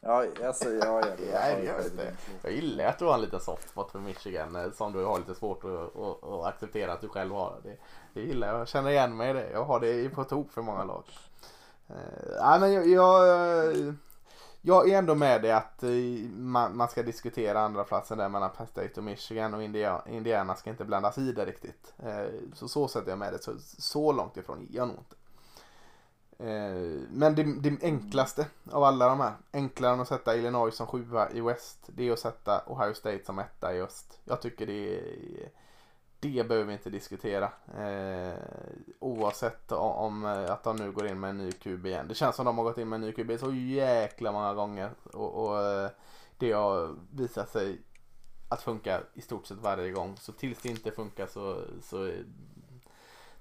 [0.04, 2.14] Ja, alltså ja, jag, Ja, jag vet det.
[2.42, 5.18] Jag gillar att du har en liten soft spot för Michigan eh, som du har
[5.18, 7.60] lite svårt att, att, att acceptera att du själv har.
[7.62, 7.76] Det,
[8.14, 8.60] det gillar jag.
[8.60, 9.50] Jag känner igen mig i det.
[9.50, 11.04] Jag har det på tok för många lag.
[11.92, 13.94] Uh, nej, men jag, jag, eh,
[14.60, 15.90] jag är ändå med det att eh,
[16.30, 20.54] man, man ska diskutera andra platsen där mellan Penn State och Michigan och Indiana, Indiana
[20.54, 21.94] ska inte blandas i det riktigt.
[22.54, 23.38] Så så sätter jag med det.
[23.38, 25.16] Så, så långt ifrån är jag nog inte.
[27.08, 31.30] Men det, det enklaste av alla de här, enklare än att sätta Illinois som sjua
[31.30, 34.20] i West, det är att sätta Ohio State som etta i Öst.
[34.24, 35.48] Jag tycker det är,
[36.22, 37.52] det behöver vi inte diskutera.
[37.78, 38.34] Eh,
[38.98, 42.08] oavsett om, om att de nu går in med en ny QB igen.
[42.08, 44.90] Det känns som de har gått in med en ny QB så jäkla många gånger.
[45.12, 45.90] Och, och eh,
[46.38, 47.80] det har visat sig
[48.48, 50.16] att funka i stort sett varje gång.
[50.16, 52.12] Så tills det inte funkar så, så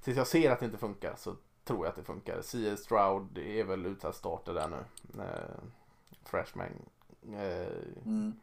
[0.01, 2.41] tills jag ser att det inte funkar så tror jag att det funkar.
[2.41, 2.79] C.S.
[2.79, 4.83] Stroud är väl utsatt starter där nu.
[5.23, 5.63] Eh,
[6.23, 6.67] freshman.
[7.33, 7.67] Eh,
[8.05, 8.39] Mm,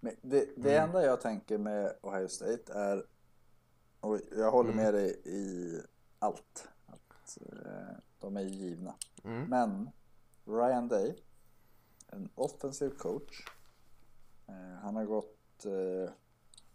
[0.00, 0.16] det,
[0.56, 0.88] det Mm.
[0.88, 3.06] enda jag tänker med Ohio State är,
[4.00, 4.84] och jag håller Mm.
[4.84, 5.80] med dig i
[6.18, 8.94] allt, att eh, de är givna.
[9.24, 9.90] mm, Men
[10.46, 11.22] Ryan Day,
[12.06, 13.46] en offensiv coach,
[14.46, 16.12] eh, han har gått eh,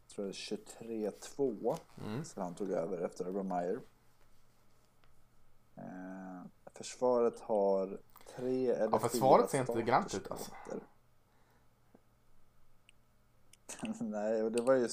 [0.08, 3.80] tror jag 23-2 mm, sen han tog över efter Urban Meyer.
[5.76, 8.00] Eh, försvaret har
[8.36, 10.52] tre eller Ja, försvaret fyra ser inte grant ut, alltså.
[14.00, 14.88] Nej, och det var ju...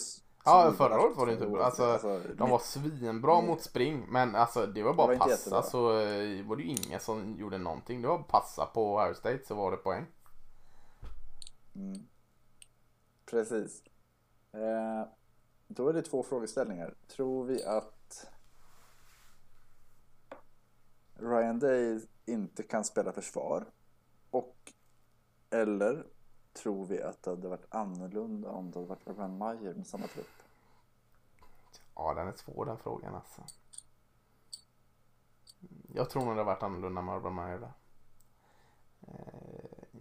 [0.44, 1.64] Ja, förra var året var det inte bra.
[1.64, 3.46] Alltså, De var svinbra Nej.
[3.46, 5.62] mot spring men alltså det var Det bara var inte passa jättebra.
[5.62, 8.02] så eh, var det ju ingen som gjorde någonting.
[8.02, 10.06] Det var passa på Ohio State så var det poäng.
[11.74, 12.06] Mm.
[13.26, 13.82] Precis.
[14.52, 15.08] Eh,
[15.68, 16.94] då är det två frågeställningar.
[17.08, 18.26] Tror vi att
[21.14, 23.64] Ryan Day inte kan spela försvar?
[24.30, 24.72] Och
[25.50, 26.06] eller
[26.52, 30.06] tror vi att det hade varit annorlunda om det hade varit Urban Meyer med samma
[30.06, 30.42] trupp?
[31.94, 33.42] Ja, den är svår den frågan alltså.
[35.94, 37.72] Jag tror nog det hade varit annorlunda med Urban Meyer där.
[39.00, 39.98] Eh,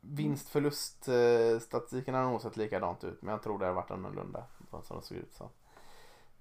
[0.00, 4.44] vinst eh, statistiken har nog sett likadant ut men jag tror det hade varit annorlunda
[4.82, 5.48] som det såg ut som.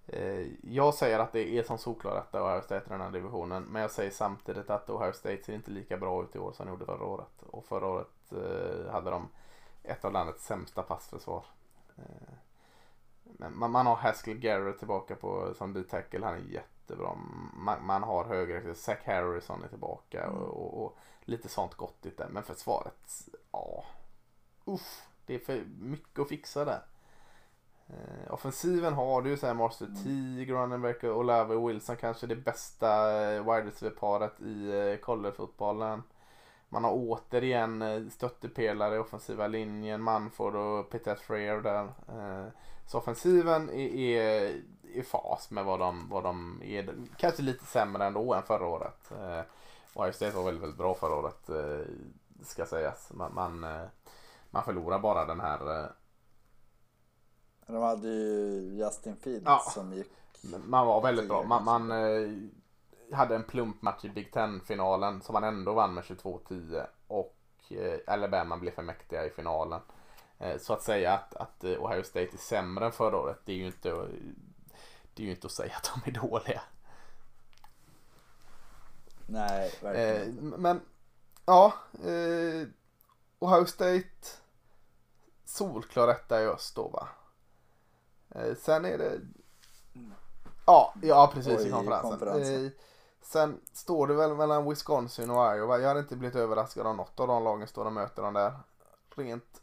[0.08, 3.64] Eh, jag säger att det är som solklar att Ohio State i den här divisionen
[3.64, 6.66] men jag säger samtidigt att Ohio State ser inte lika bra ut i år som
[6.66, 7.43] de gjorde förra året.
[7.43, 9.28] Och förra året eh, hade de
[9.88, 11.46] ett av landets sämsta passförsvar.
[11.98, 12.34] Eh,
[13.24, 16.26] men man, har Haskell Garrett tillbaka på, som D-tackle.
[16.26, 17.16] Han är jättebra.
[17.54, 20.38] Man, man har högre, Zach Harrison är tillbaka mm.
[20.38, 22.28] och, och, lite sånt gottigt där.
[22.28, 23.84] Men försvaret, ja.
[24.66, 26.82] Uff, det är för mycket att fixa där.
[27.88, 29.98] Eh, offensiven har du ju såhär Master mm.
[30.04, 36.04] T, Granenberg och Olave Wilson kanske det bästa eh, wide receiver-paret i eh, collegefotbollen.
[36.70, 41.84] Man har återigen eh, stöttepelare i offensiva linjen, Manford och Peter Freer där.
[41.84, 42.47] Eh,
[42.88, 46.95] så offensiven är, är i fas med vad de, vad de är.
[47.18, 49.11] Kanske lite sämre ändå än förra året.
[49.11, 49.41] Eh,
[49.93, 51.49] Ohio State var väldigt, väldigt bra förra året.
[52.43, 53.11] Ska sägas.
[53.13, 53.66] Man, man,
[54.49, 55.89] man förlorar bara den här
[57.68, 60.11] de hade ju Justin Fields ja, som gick.
[60.66, 61.43] Man var väldigt bra.
[61.43, 61.91] Man, man
[63.16, 66.86] hade en plumpmatch i Big Ten-finalen som man ändå vann med 22-10.
[67.07, 67.38] Och
[67.70, 69.82] eh, Alabama blev för mäktiga i finalen.
[70.39, 73.51] Eh, så att säga att, att eh, Ohio State är sämre än förra året, det
[73.51, 73.89] är ju inte,
[75.13, 76.61] det är ju inte att säga att de är dåliga.
[79.28, 80.82] Nej, verkligen eh, Men,
[81.45, 81.74] ja.
[82.03, 82.68] Eh,
[83.39, 84.28] Ohio State
[85.45, 87.07] solklar etta i öst då va?
[88.30, 89.20] Eh, sen är det...
[90.66, 92.09] Ja, ja precis Oj, i konferensen.
[92.09, 92.72] konferensen.
[93.26, 95.80] Eh, sen står det väl mellan Wisconsin och Iowa.
[95.80, 98.60] Jag hade inte blivit överraskad om något av de lagen står och möter dem där.
[99.16, 99.62] Rent,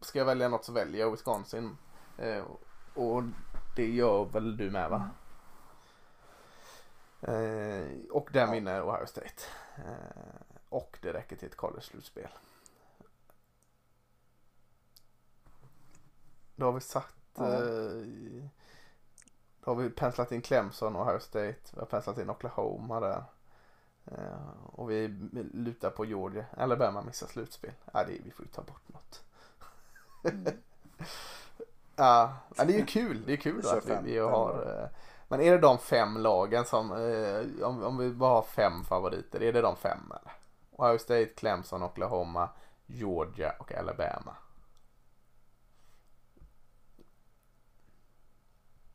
[0.00, 1.76] ska jag välja något så väljer jag Wisconsin.
[2.18, 2.44] Eh,
[2.94, 3.22] och
[3.76, 5.10] det gör väl du med va?
[7.20, 8.06] Mm.
[8.10, 8.52] och den ja.
[8.52, 9.42] vinner Ohio State.
[10.68, 12.28] och det räcker till ett college-slutspel.
[16.56, 17.44] Då har vi sagt Ja.
[19.66, 21.56] Eh, då har vi penslat in Clemson och Ohio State.
[21.72, 23.24] Vi har penslat in Oklahoma där.
[24.06, 25.08] Eh, och vi
[25.52, 26.44] lutar på Georgia.
[26.56, 27.72] Alabama missar slutspel.
[27.92, 29.22] Ja, det, vi får ju ta bort något.
[30.24, 30.46] Mm.
[31.96, 33.22] ja, det är ju kul.
[33.26, 34.50] Det är kul då att vi, vi har.
[34.50, 34.88] Eh,
[35.28, 36.90] men är det de fem lagen som,
[37.62, 40.32] om, om vi bara har fem favoriter, är det de fem eller?
[40.78, 42.48] Ohio State, Clemson, Oklahoma,
[42.86, 44.36] Georgia och Alabama.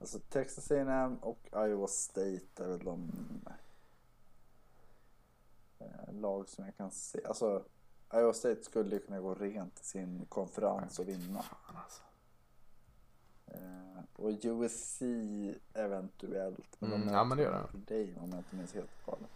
[0.02, 3.12] Alltså Texas A&M och Iowa State är väl de
[5.80, 7.20] eh, lag som jag kan se.
[7.26, 7.64] Alltså
[8.14, 11.46] Iowa State skulle ju kunna gå rent i sin konferens och vinna.
[11.66, 12.02] Alltså.
[13.48, 15.02] Eh, och USC
[15.74, 16.76] eventuellt.
[16.80, 18.16] Men mm, ja men det gör det.
[18.16, 19.30] Om jag inte minns helt galet.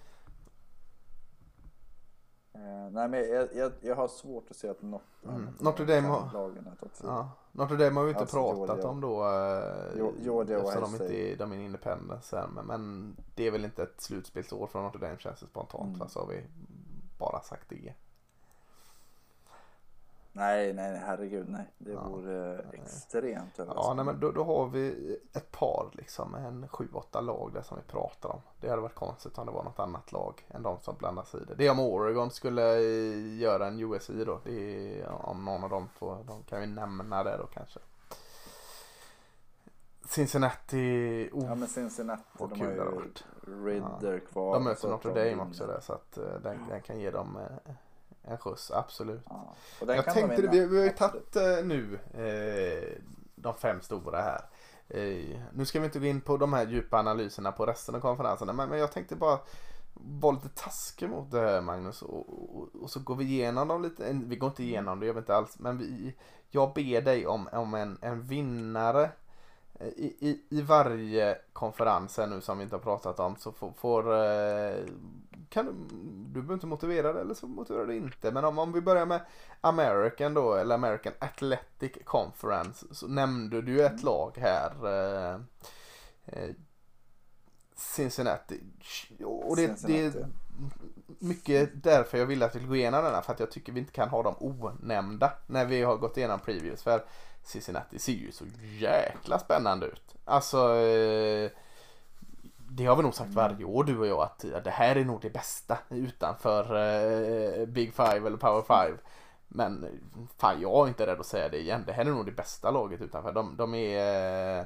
[2.56, 5.47] Eh, nej men jag, jag, jag, har svårt att se att något mm.
[5.60, 6.30] Notre Dame har...
[6.34, 6.68] Lagen
[7.03, 7.30] ja.
[7.51, 8.88] Notre Dame har vi inte alltså, pratat Georgia.
[8.88, 9.24] om då.
[9.24, 14.01] Eh, Georgia eftersom de inte de är independence men, men det är väl inte ett
[14.01, 15.95] slutspelsår från Notre Dame känns det spontant.
[15.95, 16.10] Mm.
[16.10, 16.43] Så har vi
[17.18, 17.93] bara sagt det.
[20.38, 21.66] Nej, nej, herregud nej.
[21.78, 22.08] Det ja.
[22.08, 27.22] vore extremt Ja, nej, men då, då har vi ett par liksom, en sju, åtta
[27.22, 28.42] lag där som vi pratar om.
[28.62, 31.42] Det hade varit konstigt om det var något annat lag än de som blandar sig
[31.42, 31.56] i det.
[31.56, 32.62] Det är om Oregon skulle
[33.40, 34.40] göra en USI då.
[34.44, 37.80] Det är om någon av de två, de kan vi nämna det då kanske.
[40.06, 41.30] Cincinnati.
[41.34, 43.12] Oh, ja men Cincinnati, de har ju
[43.66, 44.20] Ridder ja.
[44.32, 44.54] kvar.
[44.54, 47.74] De möter Notre Dame också där så att uh, den, den, kan ge dem uh,
[48.28, 49.22] en skjuts, absolut.
[49.30, 49.56] Ja.
[49.80, 53.02] Jag tänkte det, vi, vi har ju tagit eh, nu eh,
[53.36, 54.42] de fem stora här.
[54.88, 58.00] Eh, nu ska vi inte gå in på de här djupa analyserna på resten av
[58.00, 59.40] konferenserna men, men jag tänkte bara
[59.94, 63.82] vara lite taskig mot det här Magnus och, och, och, så går vi igenom dem
[63.82, 64.22] lite.
[64.26, 65.60] Vi går inte igenom det, gör vi inte alls.
[65.60, 66.16] Men vi,
[66.50, 69.10] jag ber dig om, om en, en vinnare
[69.80, 73.72] i, i, i varje konferens här nu som vi inte har pratat om så får,
[73.72, 74.86] får eh,
[75.50, 75.72] kan du,
[76.26, 78.32] du behöver inte motivera det eller så motiverar du inte.
[78.32, 79.22] Men om, om vi börjar med
[79.62, 84.06] American då, eller American Athletic Conference, så nämnde du ett mm.
[84.06, 84.72] lag här.
[84.88, 85.40] Eh,
[86.26, 86.50] eh,
[87.76, 88.64] Cincinnati.
[89.24, 90.10] Och det, Cincinnati.
[90.10, 90.28] det är
[91.20, 93.22] mycket därför jag vill att vi går igenom denna.
[93.22, 96.40] För att jag tycker vi inte kan ha dem onämnda när vi har gått igenom
[96.40, 96.84] previews.
[96.84, 97.06] För
[97.46, 98.46] Cincinnati ser ju så
[98.80, 100.16] jäkla spännande ut.
[100.26, 101.52] Alltså eh,
[102.70, 105.06] det har vi nog sagt varje år du och jag att ja, det här är
[105.06, 108.98] nog det bästa utanför eh, Big Five eller Power Five.
[109.48, 109.86] Men
[110.38, 111.84] fan jag är inte rädd att säga det igen.
[111.86, 113.32] Det här är nog det bästa laget utanför.
[113.32, 114.60] De, de är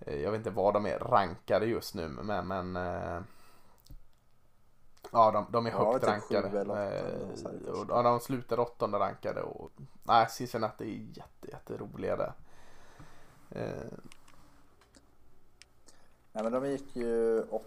[0.00, 3.20] eh, Jag vet inte vad de är rankade just nu men, men eh,
[5.12, 6.50] Ja de, de är högt typ rankade.
[6.50, 6.84] sju åtta
[7.66, 9.70] Eh, och, ja, de slutar åttonde rankade och
[10.02, 12.32] nej Cincinnati är jätte, jätteroliga där.
[13.50, 13.98] Eh,
[16.32, 17.62] Nej men de gick ju 8-1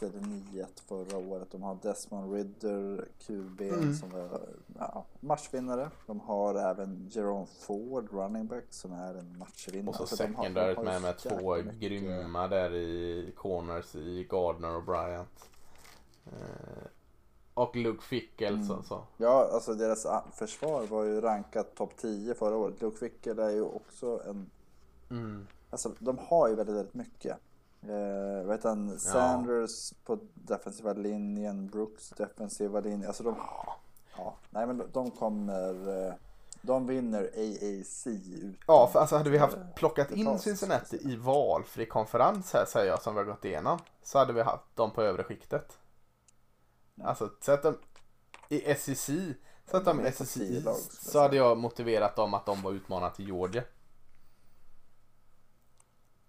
[0.00, 1.48] eller 9-1 förra året.
[1.50, 3.94] De har Desmond Ridder, QB Mm.
[3.94, 4.40] som var
[4.78, 5.90] ja, matchvinnare.
[6.06, 9.88] De har även Jerome Ford, running back, som är en matchvinnare.
[9.88, 14.82] Och så Alltså, secondaryt med, med två mycket- grymma där i corners i Gardner och
[14.84, 15.50] Bryant.
[16.32, 16.86] Eh,
[17.54, 18.76] och Luke Fickels Mm.
[18.76, 19.06] alltså.
[19.16, 22.80] Ja, alltså deras försvar var ju rankat topp 10 förra året.
[22.82, 24.50] Luke Fickell är ju också en...
[25.10, 25.46] Mm.
[25.70, 27.36] Alltså de har ju väldigt, väldigt mycket.
[27.82, 28.98] Eh, heter han?
[28.98, 33.06] Sanders på defensiva linjen, Brooks defensiva linjen.
[33.06, 33.34] Alltså de...
[34.16, 36.06] Ja, nej men de- kommer...
[36.08, 36.14] eh,
[36.62, 38.56] De vinner AAC utan...
[38.66, 40.38] Ja, för alltså hade vi haft eh, plockat in.
[40.38, 43.78] Cincinnati i valfri konferens här säger jag som vi har gått igenom.
[44.02, 45.78] Så hade vi haft dem på övre skiktet.
[47.04, 47.76] Alltså sätt dem
[48.48, 49.06] i SEC.
[49.06, 50.60] Sätt dem de i är på SEC skulle
[51.00, 53.62] så jag hade jag motiverat dem att de var utmanade till Georgia.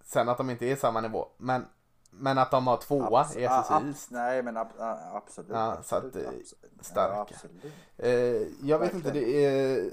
[0.03, 1.27] Sen att de inte är samma nivå.
[1.37, 1.65] Men,
[2.11, 3.43] men att de har tvåa Abs- i
[3.87, 4.11] East.
[4.11, 4.79] Nej men ab-
[5.13, 5.49] absolut.
[5.53, 6.55] Ja, så att, absolut, eh, absolut.
[6.85, 7.13] starka.
[7.15, 7.73] Ja, absolut.
[7.97, 9.33] Eh, jag vet inte, Verkligen.
[9.33, 9.91] det är...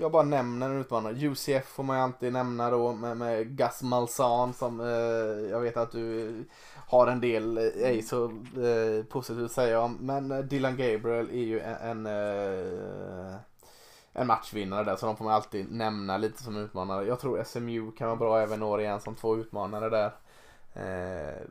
[0.00, 1.14] Jag bara nämner en utmanare.
[1.14, 4.86] UCF får man ju alltid nämna då med, med Gus Malzahn som eh,
[5.50, 6.44] jag vet att du
[6.88, 9.96] har en del, eh, ej så eh, positivt att säga om.
[10.00, 13.36] Men eh, Dylan Gabriel är ju en, en, eh,
[14.12, 17.06] en matchvinnare där så de får man alltid nämna lite som utmanare.
[17.06, 20.12] Jag tror SMU kan vara bra även år igen som två utmanare där.
[20.72, 21.42] Eh,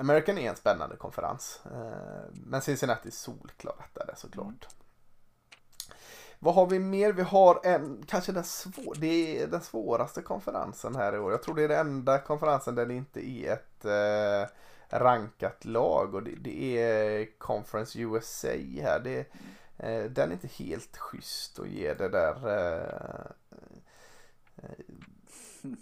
[0.00, 1.60] American är en spännande konferens.
[1.64, 4.66] Eh, men Cincinnati är solklar där såklart.
[6.38, 7.12] Vad har vi mer?
[7.12, 11.32] Vi har en, kanske den, svår, det är den svåraste konferensen här i år.
[11.32, 14.48] Jag tror det är den enda konferensen där det inte är ett eh,
[14.98, 18.48] rankat lag och det, det är Conference USA
[18.82, 19.00] här.
[19.04, 19.18] Det,
[19.76, 22.48] eh, den är inte helt schysst att ge det där.
[22.58, 23.02] Eh,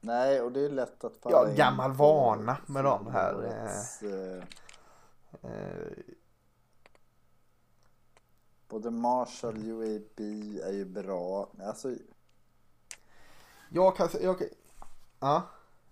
[0.00, 4.42] Nej, och det är lätt att falla Ja, gammal vana med de här, fjolårets, eh,
[5.50, 5.92] eh,
[8.70, 10.20] Både Marshall och UAB
[10.64, 11.48] är ju bra.
[11.62, 11.94] Alltså,
[13.68, 14.48] Jag kan säga, jag kan,
[15.20, 15.42] ja.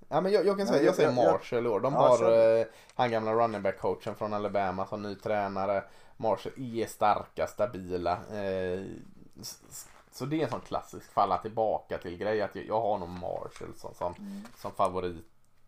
[0.08, 1.80] Ja men jag, jag kan säga, jag jag- säger Marshall i år.
[1.80, 5.84] De har eh, han gamla running back coachen från Alabama som ny tränare.
[6.16, 8.12] Marshall är starka, stabila.
[8.12, 8.84] Eh,
[10.12, 12.42] så det är en sån klassisk falla tillbaka till grej.
[12.42, 15.24] Att jag, jag har nog Marshall som, som, mm, som favorit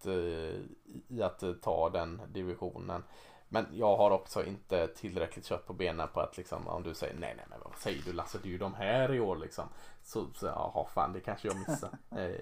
[0.07, 0.61] eh,
[1.09, 3.03] i att ta den divisionen.
[3.53, 7.15] Men jag har också inte tillräckligt kött på benen på att liksom om du säger
[7.15, 9.65] nej nej men vad säger du Lasse det är ju de här i år liksom.
[10.03, 11.99] Så, så jaha fan det kanske jag missar.
[12.11, 12.35] eh,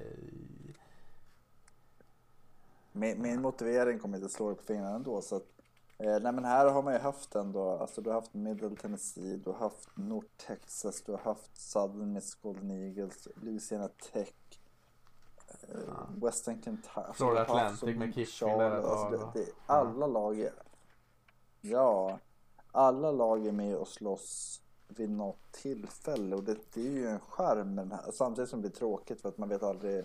[2.92, 5.22] min, min motivering kommer inte slå dig på fingrarna ändå.
[5.22, 5.46] Så att,
[5.98, 9.36] eh, nej men här har man ju haft ändå, alltså du har haft Middle Tennessee,
[9.36, 14.34] du har haft North Texas, du har haft Southern Miss Golden Eagles, Louisiana Tech.
[15.62, 16.90] eh, Western Kentucky.
[17.00, 20.52] alltså, Florida haft Atlantic med mycket Kiffin där alltså, det, det, Alla lag är,
[21.60, 22.18] ja,
[22.72, 27.20] alla lag är med och slåss vid något tillfälle och det, det är ju en
[27.20, 28.10] charm med den här.
[28.12, 29.98] Samtidigt som det blir tråkigt för att man vet aldrig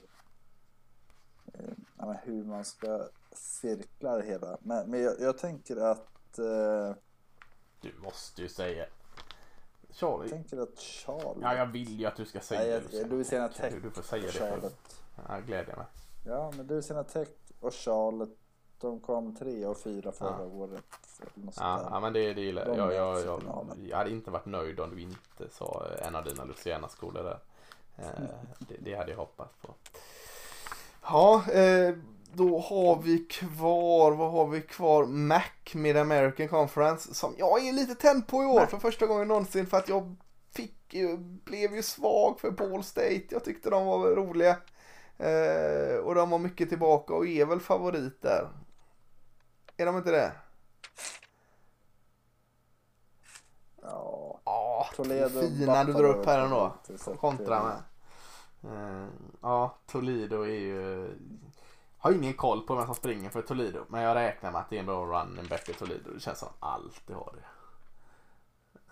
[1.53, 4.57] eh, hur man ska cirkla det hela.
[4.61, 6.95] Men, men jag, jag tänker att eh,
[7.81, 8.85] du måste ju säga.
[9.89, 10.23] Charlie.
[10.23, 13.07] jag tänker att Charlotte, Ja jag vill ju att du ska säga Nej, jag- Louisiana
[13.15, 13.73] Louisiana Tech.
[13.73, 14.39] Du, du får säga och det.
[14.39, 14.95] Charlotte.
[15.27, 15.85] Ja, glädjer mig.
[16.25, 17.27] Ja, men Louisiana Tech
[17.59, 18.37] och Charlotte,
[18.79, 20.45] de kom tre och fyra förra Ja.
[20.45, 20.83] året.
[21.55, 22.77] Ja, ja men det, det gillar jag.
[22.77, 23.41] Jag, jag, jag,
[23.89, 27.39] jag hade inte varit nöjd om du inte sa en av dina Luciana-skolor där.
[27.97, 28.23] Eh,
[28.59, 29.73] det, det hade jag hoppats på.
[31.03, 31.95] Ja, eh,
[32.33, 35.05] då har vi kvar, vad har vi kvar?
[35.05, 38.67] Mac Mid American Conference som jag är lite tänd på i år Mac.
[38.67, 40.15] för första gången någonsin för att jag
[40.55, 40.93] fick,
[41.43, 43.23] blev ju svag för Ball State.
[43.29, 44.57] Jag tyckte de var roliga.
[45.17, 48.49] Eh, och de var mycket tillbaka och är väl favorit där.
[49.77, 50.31] Är de inte det?
[53.83, 54.23] Ja,
[54.83, 56.73] Ja, Toledo fina du drar upp här ändå.
[57.19, 57.81] Kontra eh, med.
[58.73, 59.07] Eh,
[59.41, 61.09] ja, Toledo är ju...
[61.97, 63.85] Har ingen koll på vem som springer för Toledo.
[63.87, 66.11] Men jag räknar med att det är en bra running back i Toledo.
[66.13, 67.45] Det känns som alltid har det.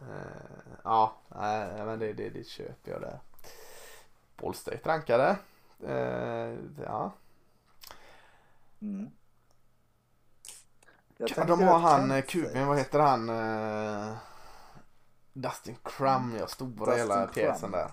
[0.05, 3.19] Eh, ja, nej, men det, det, det köper jag där.
[4.37, 5.37] Ball State rankade.
[5.87, 7.11] Eh, ja.
[8.81, 9.11] Mm.
[11.17, 13.29] Jag tänker de att han, eh, kuben, vad heter han?
[13.29, 14.15] eh,
[15.33, 17.91] Dustin Crumb, ja, stora Dustin hela pjäsen där.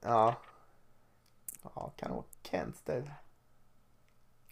[0.00, 0.34] Ja.
[1.62, 3.12] Ja, kan det vara Kent det?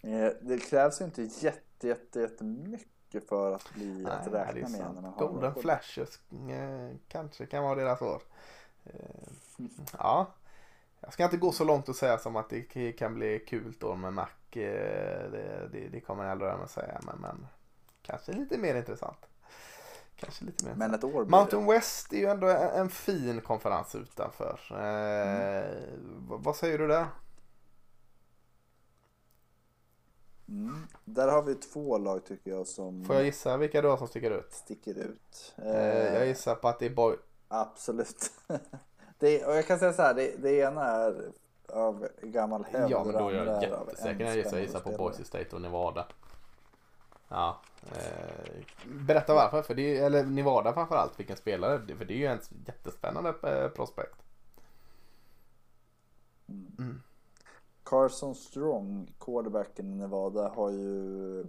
[0.03, 4.69] Eh, Det krävs ju inte jätte, jätte, jättemycket för att bli att det är räkna
[4.69, 5.55] med när man Golden.
[5.55, 6.19] Flashes
[6.49, 8.21] eh, kanske kan vara deras år.
[8.83, 9.63] Eh,
[9.97, 10.27] ja.
[10.99, 13.95] Jag ska inte gå så långt och säga som att det kan bli kul då
[13.95, 14.27] med Mac.
[14.49, 16.99] Det, det, det kommer jag aldrig att säga.
[17.03, 17.47] Men, men
[18.01, 19.27] kanske lite mer intressant.
[20.21, 21.73] Kanske lite mer Men ett år blir Mountain det.
[21.73, 24.59] West är ju ändå en, en fin konferens utanför.
[24.71, 25.65] Eh,
[26.29, 27.07] vad, vad säger du där?
[30.49, 30.87] Mm.
[31.05, 34.07] Där har vi två lag tycker jag som Får jag gissa vilka du har som
[34.07, 34.53] sticker ut?
[34.53, 35.53] sticker ut.
[35.57, 37.15] Eh, jag gissar på att det är Boy...
[37.47, 38.31] Absolut.
[39.19, 41.31] det, och jag kan säga så här, det, det ena är
[41.69, 42.91] av gammal hävd.
[42.91, 44.97] Ja, men då är jag jättesäker när jag gissar, jag gissar på.
[44.97, 46.07] Boise State och Nevada.
[47.31, 47.61] Ja.
[47.91, 51.95] Eh, berätta varför, för det är, eller Nevada framförallt, vilken spelare.
[51.97, 54.15] För det är ju en jättespännande eh, prospect.
[56.49, 57.01] Mm.
[57.83, 61.45] Carson Strong, quarterbacken i Nevada, har ju...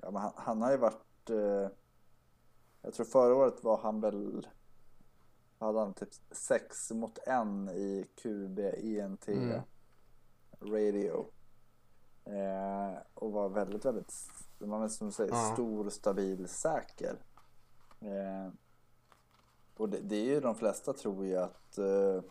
[0.00, 1.30] Ja, men han, han har ju varit...
[1.30, 1.70] Eh,
[2.82, 4.48] jag tror förra året var han väl...
[5.58, 7.26] Hade han typ 6 mot 1
[7.76, 9.60] i QB ENT Mm.
[10.60, 11.26] radio.
[12.28, 14.14] Eh, och var väldigt, väldigt,
[14.58, 15.52] man vill som säger, Ja.
[15.54, 17.16] stor, stabil, säker.
[18.00, 18.52] Eh,
[19.76, 22.22] och det, det är ju de flesta tror ju att, eh,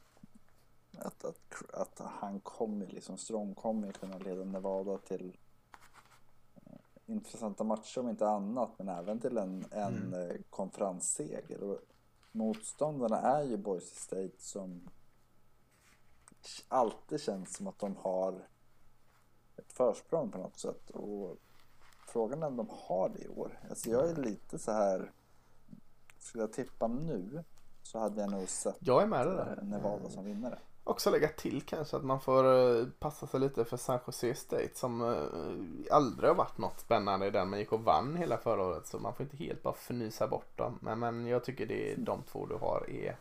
[0.97, 5.37] att, att, att han kommer, liksom Strong kommer kunna leda Nevada till
[6.55, 10.29] eh, intressanta matcher om inte annat, men även till en, en Mm.
[10.31, 11.63] eh, konferensseger.
[11.63, 11.79] Och
[12.31, 14.89] motståndarna är ju Boise State som
[16.67, 18.47] alltid känns som att de har
[19.77, 20.89] försprång på något sätt.
[20.89, 21.37] Och
[22.07, 23.59] frågan är om de har det i år.
[23.69, 25.11] Alltså jag är lite så här.
[26.19, 27.43] Skulle jag tippa nu
[27.83, 29.59] så hade jag nog sett Jag är med det eh, där.
[29.61, 30.59] Nevada som vinnare.
[30.83, 32.43] Också lägga till kanske att man får
[32.79, 37.27] eh, passa sig lite för San Jose State som eh, aldrig har varit något spännande
[37.27, 39.73] i den men gick och vann hela förra året så man får inte helt bara
[39.73, 40.79] förnysa bort dem.
[40.81, 43.17] Men, men jag tycker det är de två du har är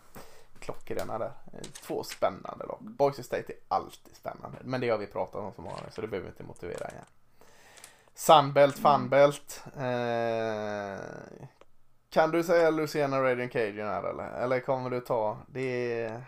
[0.61, 1.33] klockrena där.
[1.53, 2.79] Eh, Två spännande lag.
[2.81, 6.01] Boise State är alltid spännande men det har vi pratat om så många gånger så
[6.01, 7.05] det behöver vi inte motivera igen.
[8.15, 9.65] Sunbelt, Funbelt.
[9.77, 11.01] Eh,
[12.11, 14.31] kan du säga Luciana Radiant Cajun här eller?
[14.31, 16.03] Eller kommer du ta det?
[16.03, 16.25] Är...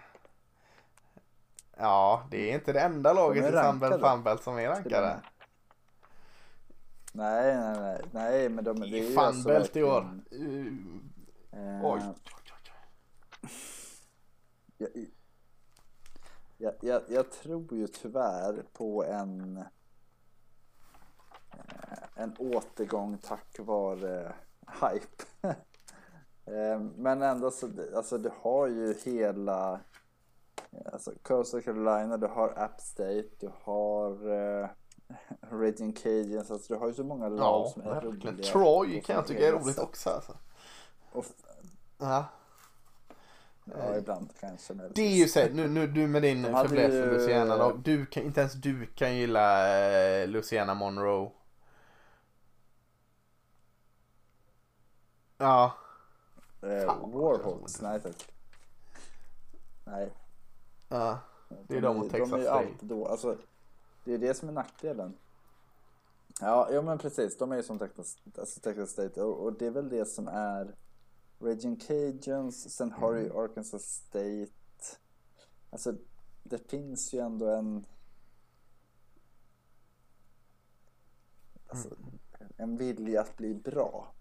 [1.77, 4.03] Ja, det är inte det enda laget i Sunbelt.
[4.03, 5.17] Funbelt som är rankade.
[7.13, 10.21] Nej, nej, nej, nej, men de, det är ju Funbelt i år.
[10.33, 10.67] Uh,
[11.53, 12.01] eh, oj.
[14.79, 14.91] Jag,
[16.57, 19.65] jag, jag, jag tror ju tyvärr på en eh,
[22.15, 24.33] en återgång tack vare
[24.81, 25.25] hype.
[26.49, 29.81] Eh, Men ändå så, alltså du har ju hela
[30.93, 34.69] alltså Coastal Carolina, du har App State, du har uh,
[35.51, 38.21] Raging Cajuns, alltså du har ju så många lag Ja, som är verkligen.
[38.37, 38.53] roliga.
[38.53, 40.37] Troy kan jag tycka är roligt också alltså.
[41.13, 41.25] Och,
[41.99, 42.25] Ja.
[43.77, 44.75] Ja, ibland kanske.
[44.75, 47.81] Men Det är ju så, nu, nu du med din De fäbless för Luciana lag.
[47.85, 51.31] Du kan, inte ens du kan gilla eh, Luciana Monroe.
[55.39, 55.75] Ja.
[56.63, 58.33] eh, vad nej tack.
[59.85, 60.13] Nej.
[60.89, 61.19] ja.
[61.67, 63.37] Det är de mot Texas De är alltid då, alltså
[64.05, 65.15] det är det som är nackdelen.
[66.41, 69.67] Ja, ja men precis, de är ju som Texas, alltså Texas State och, och det
[69.67, 70.75] är väl det som är
[71.41, 73.39] Raging Cajuns, sen har du ju Mm.
[73.39, 74.53] Arkansas State.
[75.71, 75.95] Alltså
[76.43, 77.87] det finns ju ändå en
[81.69, 82.53] alltså, Mm.
[82.57, 84.13] en vilja att bli bra.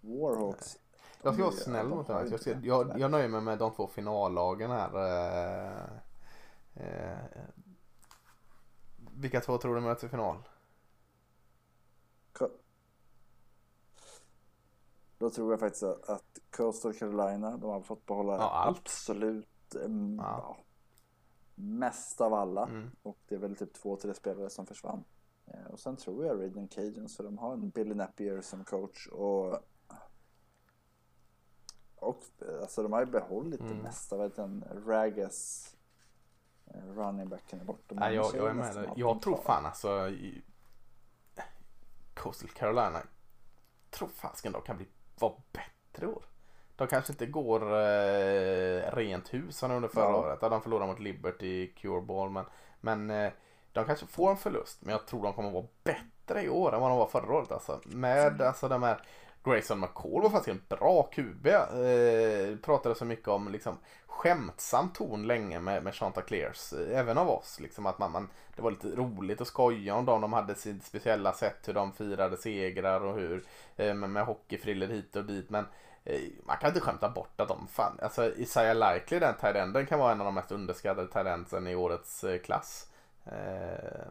[0.00, 0.78] Warhawks.
[1.22, 2.28] Jag ska vara snäll mot dig.
[2.30, 4.96] Jag, ska, jag, jag nöjer mig med de två finallagen här.
[4.96, 5.82] eh,
[6.74, 7.18] eh,
[9.16, 10.42] vilka två tror du möts i final?
[15.18, 20.56] Då tror jag faktiskt att- Coastal Carolina, de har fått behålla Ja, absolut em, Ja.
[21.54, 22.66] mest av alla.
[22.66, 22.90] Mm.
[23.02, 25.04] Och det är väl typ två, tre spelare som försvann.
[25.46, 29.06] Eh, Och sen tror jag Radiant Cajuns, för de har en Billy Napier som coach
[29.06, 29.58] och
[31.96, 33.76] och eh, alltså de har ju behållit Mm.
[33.76, 34.16] det mesta.
[34.16, 35.74] Vet den Ragas
[36.66, 37.94] running backen är borta.
[37.94, 38.92] Nej, jag, jag är med dig.
[38.96, 40.42] Jag tror fan alltså i
[42.14, 43.02] Coastal Carolina
[43.90, 44.86] tror fasken de kan bli
[45.20, 46.22] vara bättre år.
[46.76, 50.16] De kanske inte går eh, rent hus som under förra Ja.
[50.16, 50.38] året.
[50.42, 52.44] Ja, de förlorade mot Liberty, Cureball men,
[52.80, 53.32] men eh,
[53.72, 56.80] de kanske får en förlust men jag tror de kommer vara bättre i år än
[56.80, 57.80] vad de var förra året alltså.
[57.84, 58.46] Med mm.
[58.46, 59.02] alltså de här
[59.44, 61.46] Grayson McCall var faktiskt en bra QB.
[61.46, 66.72] Eh, pratade så mycket om liksom skämtsam ton länge med, med Chanticleers.
[66.72, 67.60] Eh, även av oss.
[67.60, 70.20] Liksom att man, man, det var lite roligt att skoja om dem.
[70.20, 73.44] De hade sitt speciella sätt hur de firade segrar och hur
[73.76, 75.50] eh, med, med hockeyfriller hit och dit.
[75.50, 75.66] Men
[76.04, 79.98] eh, man kan inte skämta bort att de fan, alltså Isaiah Likely den tidenden kan
[79.98, 82.90] vara en av de mest underskattade tidendsen i årets eh, klass.
[83.24, 84.06] Eh,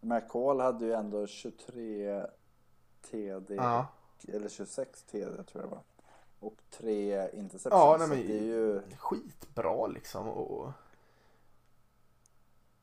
[0.00, 2.22] McCall hade ju ändå 23
[3.02, 3.54] TD.
[3.54, 3.86] Ja.
[4.28, 5.82] Eller 26 TD tror jag det var.
[6.40, 7.80] Och tre interceptions.
[7.80, 10.28] Ja, nej, men, det är ju skitbra liksom.
[10.28, 10.72] Och...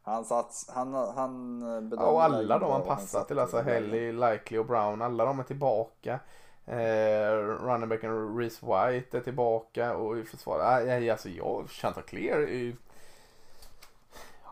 [0.02, 4.66] Han sats, han, han Ja, och alla de han passar till, alltså Helly, Likely och
[4.66, 6.20] Brown, alla de är tillbaka.
[6.66, 10.88] Eh, Runningbacken Reese White är tillbaka och i försvar.
[10.88, 12.76] Äh, alltså jag, Chantal Clear är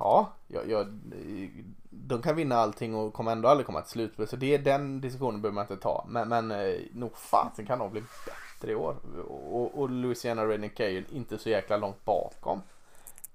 [0.03, 1.49] Ja, jag, jag, eh,
[1.89, 4.27] de kan vinna allting och kommer ändå aldrig komma till slutspel.
[4.27, 6.05] Så det är den diskussionen behöver man inte ta.
[6.09, 8.95] Men, men eh, nog fasen kan de bli bättre i år.
[9.27, 12.61] Och, och Louisiana Redneck är ju inte så jäkla långt bakom.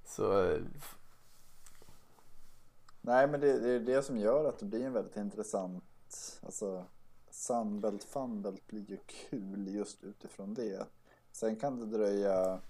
[0.05, 0.43] Så...
[0.43, 0.61] Eh,
[3.01, 5.85] Nej men det, det är det som gör att det blir en väldigt intressant,
[6.47, 6.85] alltså
[7.31, 10.87] Sunbelt Funbelt blir ju kul just utifrån det.
[11.33, 12.61] Sen kan det dröja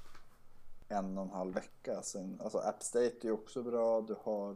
[0.89, 2.03] en och en halv vecka.
[2.03, 4.01] Sen, alltså App State är ju också bra.
[4.01, 4.51] Du har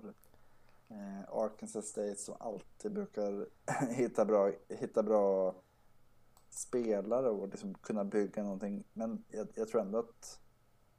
[0.89, 3.47] eh, Arkansas State som alltid brukar
[3.91, 5.55] hitta bra, hitta bra
[6.51, 8.85] spelare och liksom kunna bygga någonting.
[8.93, 10.39] Men jag, jag tror ändå att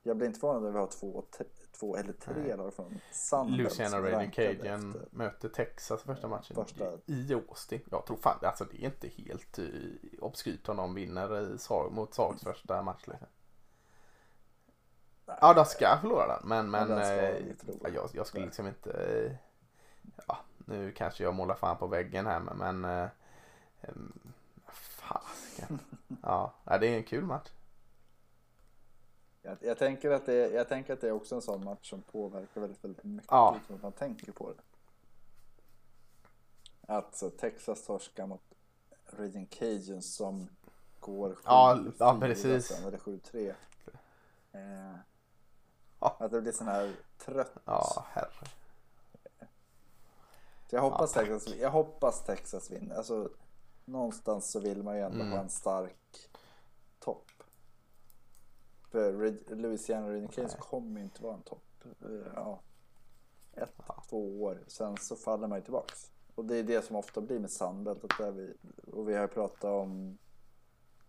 [0.03, 1.23] jag blir inte förvånad över att vi har två,
[1.79, 3.57] två eller tre lag från Sunbelt.
[3.57, 6.91] Luciana Raven Cajun möter Texas första matchen första...
[7.05, 7.81] i Austin.
[7.91, 9.65] Jag tror fan, alltså det är inte helt uh,
[10.19, 11.57] obskyrt om de vinner i,
[11.91, 13.07] mot Sags första match.
[13.07, 13.27] Liksom.
[15.25, 16.47] Ja, de ska förlora den.
[16.47, 17.45] Men, men ja, eh,
[17.93, 18.91] jag, jag, skulle liksom inte...
[18.91, 19.35] Eh,
[20.27, 22.57] ja, nu kanske jag målar fan på väggen här men...
[22.57, 23.09] men eh,
[24.67, 25.79] fasiken.
[26.23, 27.49] ja, det är en kul match.
[29.41, 32.01] Jag, jag, tänker att det, jag tänker att det är också en sån match som
[32.01, 33.31] påverkar väldigt, väldigt mycket.
[33.31, 33.57] Ja.
[33.63, 34.63] Utan att man tänker på det.
[36.87, 38.41] Att Texas torskar mot
[39.05, 40.49] Reading Cajuns som
[40.99, 42.71] går 7-4 ja, ja, precis.
[42.71, 43.53] Eller 7-3.
[44.51, 44.95] Eh,
[46.07, 47.53] att det blir sån här trött.
[47.65, 48.47] Ja, herre.
[50.69, 52.95] Så jag hoppas, ja, Texas, jag hoppas Texas vinner.
[52.95, 53.29] Alltså,
[53.85, 55.31] någonstans så vill man ju ändå mm.
[55.31, 56.29] ha en stark
[56.99, 57.31] topp.
[58.89, 59.13] För
[59.55, 61.83] Louisiana Reading Canes kommer ju inte vara en topp.
[61.85, 62.59] Eh, ja,
[63.53, 64.03] ett, ja.
[64.09, 64.63] två år.
[64.67, 66.11] Sen så faller man ju tillbaks.
[66.35, 68.17] Och det är det som ofta blir med Sunbelt.
[68.17, 68.53] Där vi,
[68.91, 70.17] och vi har pratat om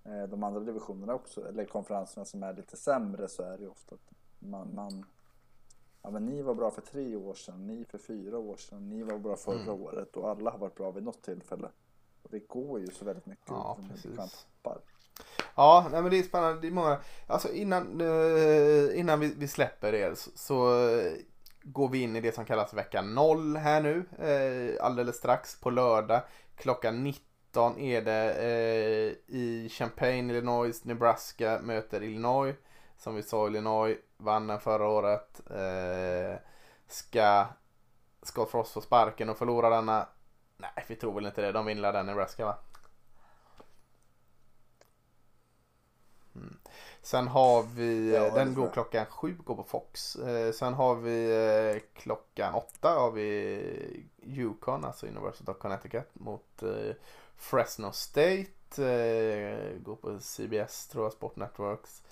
[0.05, 1.49] eh, de andra divisionerna också.
[1.49, 4.14] Eller konferenserna som är lite sämre så är det ju ofta att
[4.45, 5.05] man, man
[6.03, 9.03] ja, men ni var bra för tre år sedan, ni för fyra år sedan, ni
[9.03, 9.83] var bra förra mm.
[9.83, 11.69] året och alla har varit bra vid något tillfälle.
[12.23, 14.47] Och det går ju så väldigt mycket ja, precis.
[15.57, 16.61] Ja, nej, men det är spännande.
[16.61, 21.13] Det är många, alltså innan, uh, innan vi, vi, släpper er så, så uh,
[21.63, 24.05] går vi in i det som kallas vecka 0 här nu.
[24.29, 26.23] Uh, alldeles strax på lördag
[26.57, 28.37] klockan 19 är det
[29.27, 32.55] i Champaign, Illinois, Nebraska möter Illinois.
[32.97, 35.41] Som vi sa, Illinois vann den förra året.
[35.51, 36.39] Eh,
[36.87, 37.47] ska
[38.23, 40.09] Scott Frost få sparken och förlora denna?
[40.57, 41.53] Nej, vi tror väl inte det.
[41.53, 42.57] De vinner den i Nebraska va?
[46.35, 46.59] Mm.
[47.03, 50.17] Sen har vi, ja, den går klockan sju, går på Fox.
[50.17, 51.31] Eh, sen har vi
[51.75, 56.95] eh, klockan åtta har vi Yukon, alltså University of Connecticut mot eh,
[57.37, 58.45] Fresno State.
[58.79, 62.03] Eh, går på CBS tror jag, Sport Networks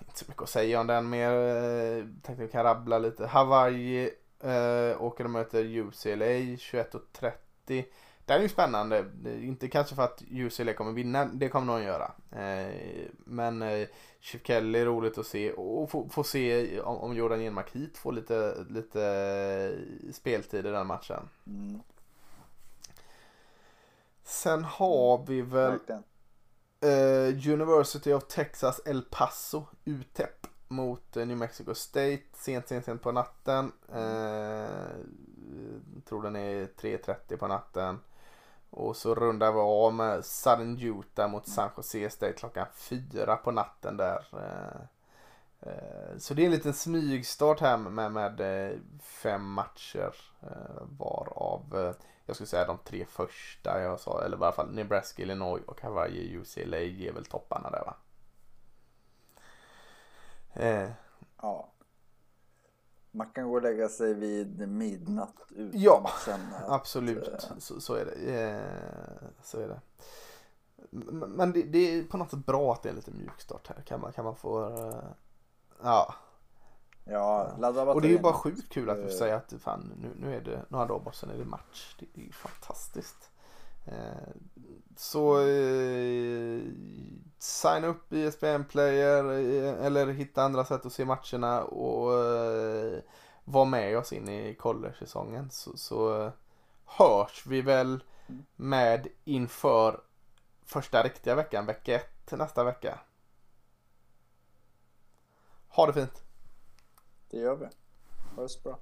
[0.00, 1.30] inte så mycket att säga om den mer.
[1.30, 3.26] Eh, tänkte vi kan rabbla lite.
[3.26, 4.10] Hawaii
[4.40, 7.84] eh, åker och möter UCLA 21.30.
[8.28, 9.04] Det är ju spännande.
[9.24, 12.12] Inte kanske för att UCLA kommer vinna, det kommer någon göra.
[12.30, 12.74] Eh,
[13.18, 13.88] men eh,
[14.20, 17.98] Chip Kelly är roligt att se och få, få se om, om Jordan Genmark hit
[17.98, 21.28] får lite, lite eh, speltid i den matchen.
[21.46, 21.80] Mm.
[24.24, 26.02] Sen har vi väl Verkligen.
[26.80, 33.02] Uh, University of Texas El Paso, UTEP mot uh, New Mexico State sent, sent, sent
[33.02, 33.72] på natten.
[33.88, 34.90] Uh,
[36.08, 38.00] tror den är 3.30 på natten.
[38.70, 43.50] Och så rundar vi av med Southern Utah mot San Jose State klockan 4 på
[43.50, 44.26] natten där.
[46.18, 48.40] Så det är en liten smygstart här med, med
[49.02, 50.14] fem matcher
[50.98, 51.94] varav
[52.28, 55.80] jag skulle säga de tre första jag sa, eller i alla fall Nebraska, Illinois och
[55.80, 57.94] Hawaii, UCLA ger väl topparna där va?
[60.52, 60.90] Eh.
[61.42, 61.68] Ja.
[63.10, 67.58] Man kan gå och lägga sig vid midnatt utan Ja, att känna att, Absolut, eh,
[67.58, 68.40] så, så är det.
[68.40, 69.80] Eh, så är det.
[71.26, 73.82] Men det, det är på något sätt bra att det är lite mjukstart här.
[73.82, 74.76] Kan man, kan man få...
[74.76, 75.10] eh,
[77.08, 77.52] Ja.
[77.60, 79.08] Ja, Och det är ju bara sjukt kul att vi Eh.
[79.18, 81.96] säga att fan, nu, nu är det några dagar bara sen är det match.
[81.98, 83.30] Det är ju fantastiskt.
[83.86, 84.28] Eh,
[84.96, 86.60] Så eh,
[87.38, 89.24] signa upp i SPN Player
[89.84, 92.98] eller hitta andra sätt att se matcherna och eh,
[93.44, 96.30] var med oss in i college-säsongen så, så
[96.84, 98.04] hörs vi väl
[98.56, 100.00] med inför
[100.64, 102.98] första riktiga veckan, vecka ett nästa vecka.
[105.68, 106.22] Ha det fint!
[107.30, 107.66] Det gör vi.
[108.36, 108.78] Ha det så bra.